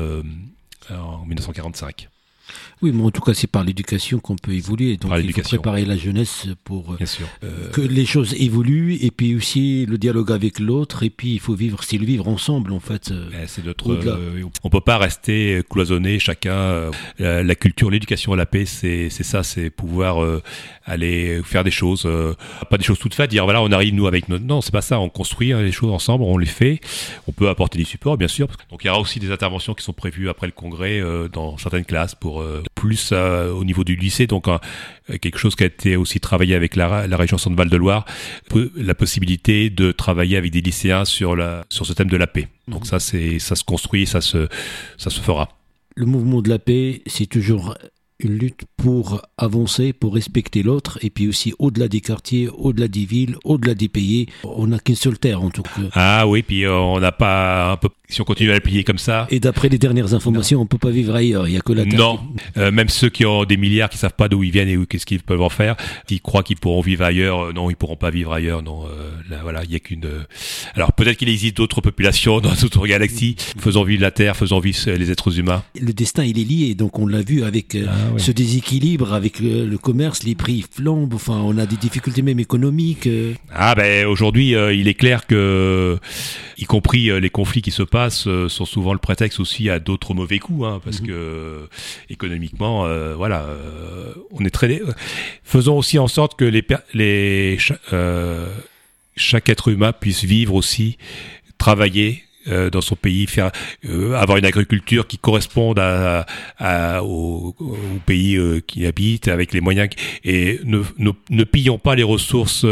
en 0.89 1.25
1945. 1.25 2.09
Oui, 2.81 2.91
mais 2.93 3.03
en 3.03 3.11
tout 3.11 3.21
cas, 3.21 3.33
c'est 3.33 3.47
par 3.47 3.63
l'éducation 3.63 4.19
qu'on 4.19 4.35
peut 4.35 4.53
évoluer. 4.53 4.97
Donc, 4.97 5.11
il 5.17 5.33
faut 5.33 5.41
préparer 5.41 5.85
la 5.85 5.97
jeunesse 5.97 6.47
pour 6.63 6.95
euh, 7.43 7.71
que 7.71 7.81
les 7.81 8.05
choses 8.05 8.33
évoluent, 8.35 8.97
et 9.01 9.11
puis 9.11 9.35
aussi 9.35 9.85
le 9.85 9.97
dialogue 9.97 10.31
avec 10.31 10.59
l'autre, 10.59 11.03
et 11.03 11.09
puis 11.09 11.33
il 11.33 11.39
faut 11.39 11.55
vivre, 11.55 11.83
c'est 11.83 11.97
le 11.97 12.05
vivre 12.05 12.27
ensemble, 12.27 12.71
en 12.71 12.79
fait. 12.79 13.11
Euh, 13.11 13.29
c'est 13.47 13.65
notre. 13.65 13.91
Euh, 13.91 14.43
on 14.63 14.69
peut 14.69 14.81
pas 14.81 14.97
rester 14.97 15.61
cloisonné, 15.69 16.19
chacun. 16.19 16.51
Euh, 16.53 16.91
la, 17.19 17.43
la, 17.43 17.55
culture, 17.55 17.89
l'éducation 17.89 18.33
à 18.33 18.35
la 18.35 18.45
paix, 18.45 18.65
c'est 18.65 19.09
ça, 19.09 19.43
c'est 19.43 19.69
pouvoir 19.69 20.23
euh, 20.23 20.41
aller 20.85 21.41
faire 21.43 21.63
des 21.63 21.71
choses, 21.71 22.07
pas 22.69 22.77
des 22.77 22.83
choses 22.83 22.99
toutes 22.99 23.15
faites, 23.15 23.29
dire 23.29 23.43
voilà, 23.43 23.61
on 23.61 23.71
arrive 23.71 23.93
nous 23.93 24.07
avec 24.07 24.29
notre. 24.29 24.45
Non, 24.45 24.61
c'est 24.61 24.71
pas 24.71 24.81
ça. 24.81 24.99
On 24.99 25.09
construit 25.09 25.53
hein, 25.53 25.61
les 25.61 25.71
choses 25.71 25.91
ensemble, 25.91 26.23
on 26.23 26.37
les 26.37 26.45
fait. 26.45 26.79
On 27.27 27.31
peut 27.31 27.49
apporter 27.49 27.77
des 27.77 27.85
supports, 27.85 28.17
bien 28.17 28.27
sûr. 28.27 28.47
Donc 28.69 28.83
il 28.83 28.87
y 28.87 28.89
aura 28.89 28.99
aussi 28.99 29.19
des 29.19 29.31
interventions 29.31 29.73
qui 29.73 29.83
sont 29.83 29.93
prévues 29.93 30.29
après 30.29 30.47
le 30.47 30.53
congrès 30.53 31.01
dans 31.31 31.57
certaines 31.57 31.85
classes 31.85 32.15
pour 32.15 32.34
plus 32.75 33.09
euh, 33.11 33.51
au 33.51 33.63
niveau 33.63 33.83
du 33.83 33.95
lycée, 33.95 34.27
donc 34.27 34.47
euh, 34.47 34.57
quelque 35.21 35.37
chose 35.37 35.55
qui 35.55 35.63
a 35.63 35.67
été 35.67 35.95
aussi 35.95 36.19
travaillé 36.19 36.55
avec 36.55 36.75
la, 36.75 37.07
la 37.07 37.17
région 37.17 37.37
Centre-Val 37.37 37.69
de 37.69 37.77
Loire, 37.77 38.05
la 38.75 38.95
possibilité 38.95 39.69
de 39.69 39.91
travailler 39.91 40.37
avec 40.37 40.51
des 40.51 40.61
lycéens 40.61 41.05
sur, 41.05 41.35
la, 41.35 41.65
sur 41.69 41.85
ce 41.85 41.93
thème 41.93 42.09
de 42.09 42.17
la 42.17 42.27
paix. 42.27 42.47
Donc 42.67 42.83
mmh. 42.83 42.85
ça, 42.85 42.99
c'est, 42.99 43.39
ça 43.39 43.55
se 43.55 43.63
construit, 43.63 44.05
ça 44.05 44.21
se, 44.21 44.47
ça 44.97 45.09
se 45.09 45.19
fera. 45.19 45.49
Le 45.95 46.05
mouvement 46.05 46.41
de 46.41 46.49
la 46.49 46.59
paix, 46.59 47.01
c'est 47.07 47.27
toujours 47.27 47.77
une 48.19 48.37
lutte 48.37 48.61
pour 48.77 49.21
avancer, 49.37 49.93
pour 49.93 50.13
respecter 50.13 50.63
l'autre, 50.63 50.99
et 51.01 51.09
puis 51.09 51.27
aussi 51.27 51.53
au-delà 51.59 51.87
des 51.87 52.01
quartiers, 52.01 52.47
au-delà 52.49 52.87
des 52.87 53.05
villes, 53.05 53.37
au-delà 53.43 53.73
des 53.73 53.89
pays. 53.89 54.27
On 54.43 54.67
n'a 54.67 54.79
qu'une 54.79 54.95
seule 54.95 55.19
terre 55.19 55.41
en 55.41 55.49
tout 55.49 55.63
cas. 55.63 55.89
Ah 55.93 56.27
oui, 56.27 56.41
puis 56.41 56.65
euh, 56.65 56.73
on 56.73 56.99
n'a 56.99 57.11
pas 57.11 57.71
un 57.71 57.77
peu 57.77 57.89
si 58.07 58.21
on 58.21 58.23
continue 58.23 58.51
à 58.51 58.53
la 58.53 58.61
plier 58.61 58.83
comme 58.83 58.97
ça. 58.97 59.27
Et 59.29 59.39
d'après 59.39 59.69
les 59.69 59.77
dernières 59.77 60.13
informations, 60.13 60.59
non. 60.59 60.63
on 60.63 60.67
peut 60.67 60.77
pas 60.77 60.91
vivre 60.91 61.15
ailleurs. 61.15 61.47
Il 61.47 61.53
y 61.53 61.57
a 61.57 61.61
que 61.61 61.73
la 61.73 61.85
terre. 61.85 61.97
Non, 61.97 62.19
euh, 62.57 62.71
même 62.71 62.89
ceux 62.89 63.09
qui 63.09 63.25
ont 63.25 63.45
des 63.45 63.57
milliards, 63.57 63.89
qui 63.89 63.97
savent 63.97 64.13
pas 64.13 64.29
d'où 64.29 64.43
ils 64.43 64.51
viennent 64.51 64.69
et 64.69 64.85
qu'est-ce 64.85 65.05
qu'ils 65.05 65.23
peuvent 65.23 65.41
en 65.41 65.49
faire, 65.49 65.75
qui 66.07 66.19
croient 66.19 66.43
qu'ils 66.43 66.57
pourront 66.57 66.81
vivre 66.81 67.03
ailleurs. 67.03 67.45
Euh, 67.45 67.53
non, 67.53 67.69
ils 67.69 67.75
pourront 67.75 67.95
pas 67.95 68.11
vivre 68.11 68.33
ailleurs. 68.33 68.61
Non, 68.63 68.85
euh, 68.85 69.11
là, 69.29 69.39
voilà, 69.41 69.63
il 69.63 69.71
y 69.71 69.75
a 69.75 69.79
qu'une. 69.79 70.07
Alors 70.75 70.93
peut-être 70.93 71.17
qu'il 71.17 71.29
existe 71.29 71.57
d'autres 71.57 71.81
populations 71.81 72.39
dans 72.39 72.53
d'autres 72.53 72.85
galaxies, 72.87 73.35
faisant 73.57 73.83
vivre 73.83 74.01
la 74.01 74.11
Terre, 74.11 74.35
faisant 74.35 74.59
vivre 74.59 74.77
les 74.91 75.11
êtres 75.11 75.39
humains. 75.39 75.63
Le 75.79 75.93
destin, 75.93 76.23
il 76.23 76.39
est 76.39 76.43
lié. 76.43 76.75
Donc 76.75 76.99
on 76.99 77.07
l'a 77.07 77.21
vu 77.21 77.43
avec 77.43 77.75
ah, 77.75 78.04
oui. 78.13 78.21
ce 78.21 78.31
déséquilibre, 78.31 79.13
avec 79.13 79.39
le, 79.39 79.65
le, 79.65 79.77
commerce, 79.77 80.23
les 80.23 80.35
prix 80.35 80.65
flambent. 80.69 81.13
Enfin, 81.13 81.41
on 81.43 81.57
a 81.57 81.65
des 81.65 81.77
difficultés 81.77 82.21
même 82.21 82.39
économiques. 82.39 83.09
Ah 83.53 83.75
ben 83.75 84.05
aujourd'hui, 84.05 84.51
il 84.51 84.87
est 84.87 84.93
clair 84.93 85.27
que, 85.27 85.97
y 86.57 86.65
compris 86.65 87.09
les 87.19 87.29
conflits 87.29 87.61
qui 87.61 87.71
se 87.71 87.83
passent, 87.83 88.27
sont 88.47 88.65
souvent 88.65 88.93
le 88.93 88.99
prétexte 88.99 89.39
aussi 89.39 89.69
à 89.69 89.79
d'autres 89.79 90.13
mauvais 90.13 90.39
coups, 90.39 90.65
hein, 90.65 90.81
parce 90.83 91.01
mmh. 91.01 91.07
que 91.07 91.11
euh, 91.55 91.67
économiquement, 92.09 92.85
euh, 92.85 93.15
voilà, 93.15 93.43
euh, 93.43 94.13
on 94.31 94.43
est 94.45 94.49
très. 94.49 94.81
Faisons 95.43 95.77
aussi 95.77 95.99
en 95.99 96.07
sorte 96.07 96.37
que 96.37 96.45
les, 96.45 96.65
les 96.93 97.57
chaque 99.15 99.49
être 99.49 99.69
humain 99.69 99.93
puisse 99.93 100.23
vivre 100.23 100.53
aussi, 100.53 100.97
travailler 101.57 102.24
euh, 102.47 102.69
dans 102.69 102.81
son 102.81 102.95
pays, 102.95 103.27
faire 103.27 103.51
euh, 103.85 104.13
avoir 104.13 104.37
une 104.37 104.45
agriculture 104.45 105.07
qui 105.07 105.17
corresponde 105.17 105.79
à, 105.79 106.25
au, 107.03 107.55
pays 108.05 108.39
qui 108.67 108.85
habite 108.85 109.27
avec 109.27 109.53
les 109.53 109.61
moyens 109.61 109.89
et 110.23 110.59
ne, 110.63 110.81
ne, 110.97 111.43
pillons 111.43 111.77
pas 111.77 111.95
les 111.95 112.03
ressources, 112.03 112.65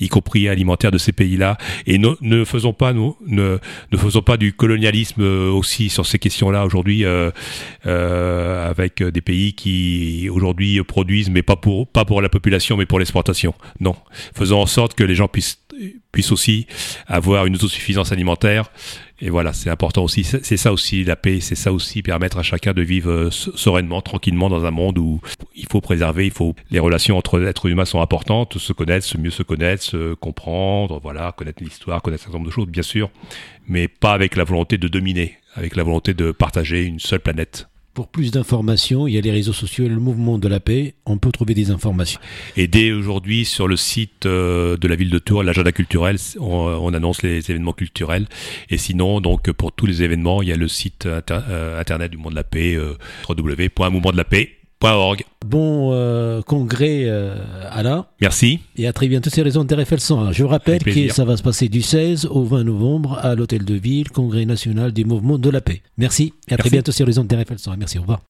y 0.00 0.08
compris 0.08 0.48
alimentaires 0.48 0.90
de 0.90 0.98
ces 0.98 1.12
pays-là, 1.12 1.56
et 1.86 1.98
ne, 1.98 2.10
ne 2.20 2.44
faisons 2.44 2.72
pas 2.72 2.92
nous 2.92 3.16
ne, 3.26 3.58
ne 3.92 3.96
faisons 3.96 4.22
pas 4.22 4.36
du 4.36 4.52
colonialisme 4.52 5.22
aussi 5.22 5.88
sur 5.88 6.06
ces 6.06 6.18
questions-là 6.18 6.64
aujourd'hui 6.64 7.04
avec 7.84 9.02
des 9.02 9.20
pays 9.20 9.54
qui 9.54 10.28
aujourd'hui 10.30 10.82
produisent, 10.82 11.30
mais 11.30 11.42
pas 11.42 11.56
pour 11.56 11.86
pas 11.86 12.04
pour 12.04 12.22
la 12.22 12.28
population, 12.28 12.76
mais 12.76 12.86
pour 12.86 12.98
l'exportation. 12.98 13.54
Non, 13.80 13.96
faisons 14.34 14.60
en 14.60 14.66
sorte 14.66 14.94
que 14.94 15.04
les 15.04 15.14
gens 15.14 15.28
puissent 15.28 15.58
puissent 16.12 16.32
aussi 16.32 16.66
avoir 17.06 17.46
une 17.46 17.54
autosuffisance 17.54 18.12
alimentaire. 18.12 18.70
Et 19.20 19.30
voilà, 19.30 19.54
c'est 19.54 19.70
important 19.70 20.04
aussi. 20.04 20.24
C'est 20.24 20.56
ça 20.56 20.72
aussi 20.72 21.02
la 21.02 21.16
paix, 21.16 21.40
c'est 21.40 21.54
ça 21.54 21.72
aussi 21.72 22.02
permettre 22.02 22.38
à 22.38 22.42
chacun 22.42 22.74
de 22.74 22.82
vivre 22.82 23.10
euh, 23.10 23.30
sereinement, 23.30 24.02
tranquillement 24.02 24.50
dans 24.50 24.66
un 24.66 24.70
monde 24.70 24.98
où 24.98 25.20
il 25.54 25.66
faut 25.70 25.80
préserver, 25.80 26.26
il 26.26 26.32
faut 26.32 26.54
les 26.70 26.78
relations 26.78 27.16
entre 27.16 27.42
êtres 27.42 27.66
humains 27.66 27.86
sont 27.86 28.02
importantes, 28.02 28.58
se 28.58 28.72
connaître, 28.74 29.06
se 29.06 29.16
mieux 29.16 29.30
se 29.30 29.42
connaître, 29.42 29.82
se 29.82 30.14
comprendre, 30.14 31.00
voilà, 31.02 31.32
connaître 31.32 31.62
l'histoire, 31.62 32.02
connaître 32.02 32.24
un 32.24 32.26
certain 32.26 32.38
nombre 32.38 32.50
de 32.50 32.54
choses, 32.54 32.68
bien 32.68 32.82
sûr, 32.82 33.10
mais 33.66 33.88
pas 33.88 34.12
avec 34.12 34.36
la 34.36 34.44
volonté 34.44 34.76
de 34.76 34.88
dominer, 34.88 35.38
avec 35.54 35.76
la 35.76 35.82
volonté 35.82 36.12
de 36.12 36.30
partager 36.30 36.84
une 36.84 37.00
seule 37.00 37.20
planète. 37.20 37.68
Pour 37.96 38.08
plus 38.08 38.30
d'informations, 38.30 39.06
il 39.06 39.14
y 39.14 39.18
a 39.18 39.22
les 39.22 39.30
réseaux 39.30 39.54
sociaux 39.54 39.86
et 39.86 39.88
le 39.88 39.96
mouvement 39.96 40.38
de 40.38 40.48
la 40.48 40.60
paix. 40.60 40.92
On 41.06 41.16
peut 41.16 41.32
trouver 41.32 41.54
des 41.54 41.70
informations. 41.70 42.20
Et 42.54 42.68
dès 42.68 42.92
aujourd'hui, 42.92 43.46
sur 43.46 43.66
le 43.68 43.76
site 43.76 44.26
euh, 44.26 44.76
de 44.76 44.86
la 44.86 44.96
ville 44.96 45.08
de 45.08 45.18
Tours, 45.18 45.42
l'agenda 45.42 45.72
culturel, 45.72 46.18
on, 46.38 46.92
annonce 46.92 47.22
les 47.22 47.50
événements 47.50 47.72
culturels. 47.72 48.26
Et 48.68 48.76
sinon, 48.76 49.22
donc 49.22 49.50
pour 49.52 49.72
tous 49.72 49.86
les 49.86 50.02
événements, 50.02 50.42
il 50.42 50.50
y 50.50 50.52
a 50.52 50.56
le 50.56 50.68
site 50.68 51.06
euh, 51.06 51.80
internet 51.80 52.10
du 52.10 52.18
Mouvement 52.18 52.32
de 52.32 52.36
la 52.36 52.44
paix, 52.44 52.74
euh, 52.74 52.98
Bon 55.46 55.90
euh, 55.92 56.42
congrès 56.42 57.04
euh, 57.04 57.36
Alain. 57.70 58.06
Merci. 58.20 58.60
Et 58.76 58.86
à 58.86 58.92
très 58.92 59.08
bientôt 59.08 59.30
sur 59.30 59.44
les 59.44 59.56
ondes 59.56 59.72
RFL 59.72 60.00
101. 60.00 60.32
Je 60.32 60.42
vous 60.42 60.48
rappelle 60.48 60.82
que 60.82 61.08
ça 61.12 61.24
va 61.24 61.36
se 61.36 61.42
passer 61.42 61.68
du 61.68 61.82
16 61.82 62.26
au 62.26 62.44
20 62.44 62.64
novembre 62.64 63.18
à 63.22 63.34
l'Hôtel 63.34 63.64
de 63.64 63.74
Ville, 63.74 64.10
congrès 64.10 64.44
national 64.44 64.92
du 64.92 65.04
mouvement 65.04 65.38
de 65.38 65.50
la 65.50 65.60
paix. 65.60 65.82
Merci 65.96 66.34
et 66.48 66.54
à 66.54 66.56
très 66.56 66.70
bientôt 66.70 66.92
sur 66.92 67.06
les 67.06 67.18
ondes 67.18 67.32
RFL 67.32 67.58
101. 67.58 67.76
Merci, 67.76 67.98
au 67.98 68.02
revoir. 68.02 68.20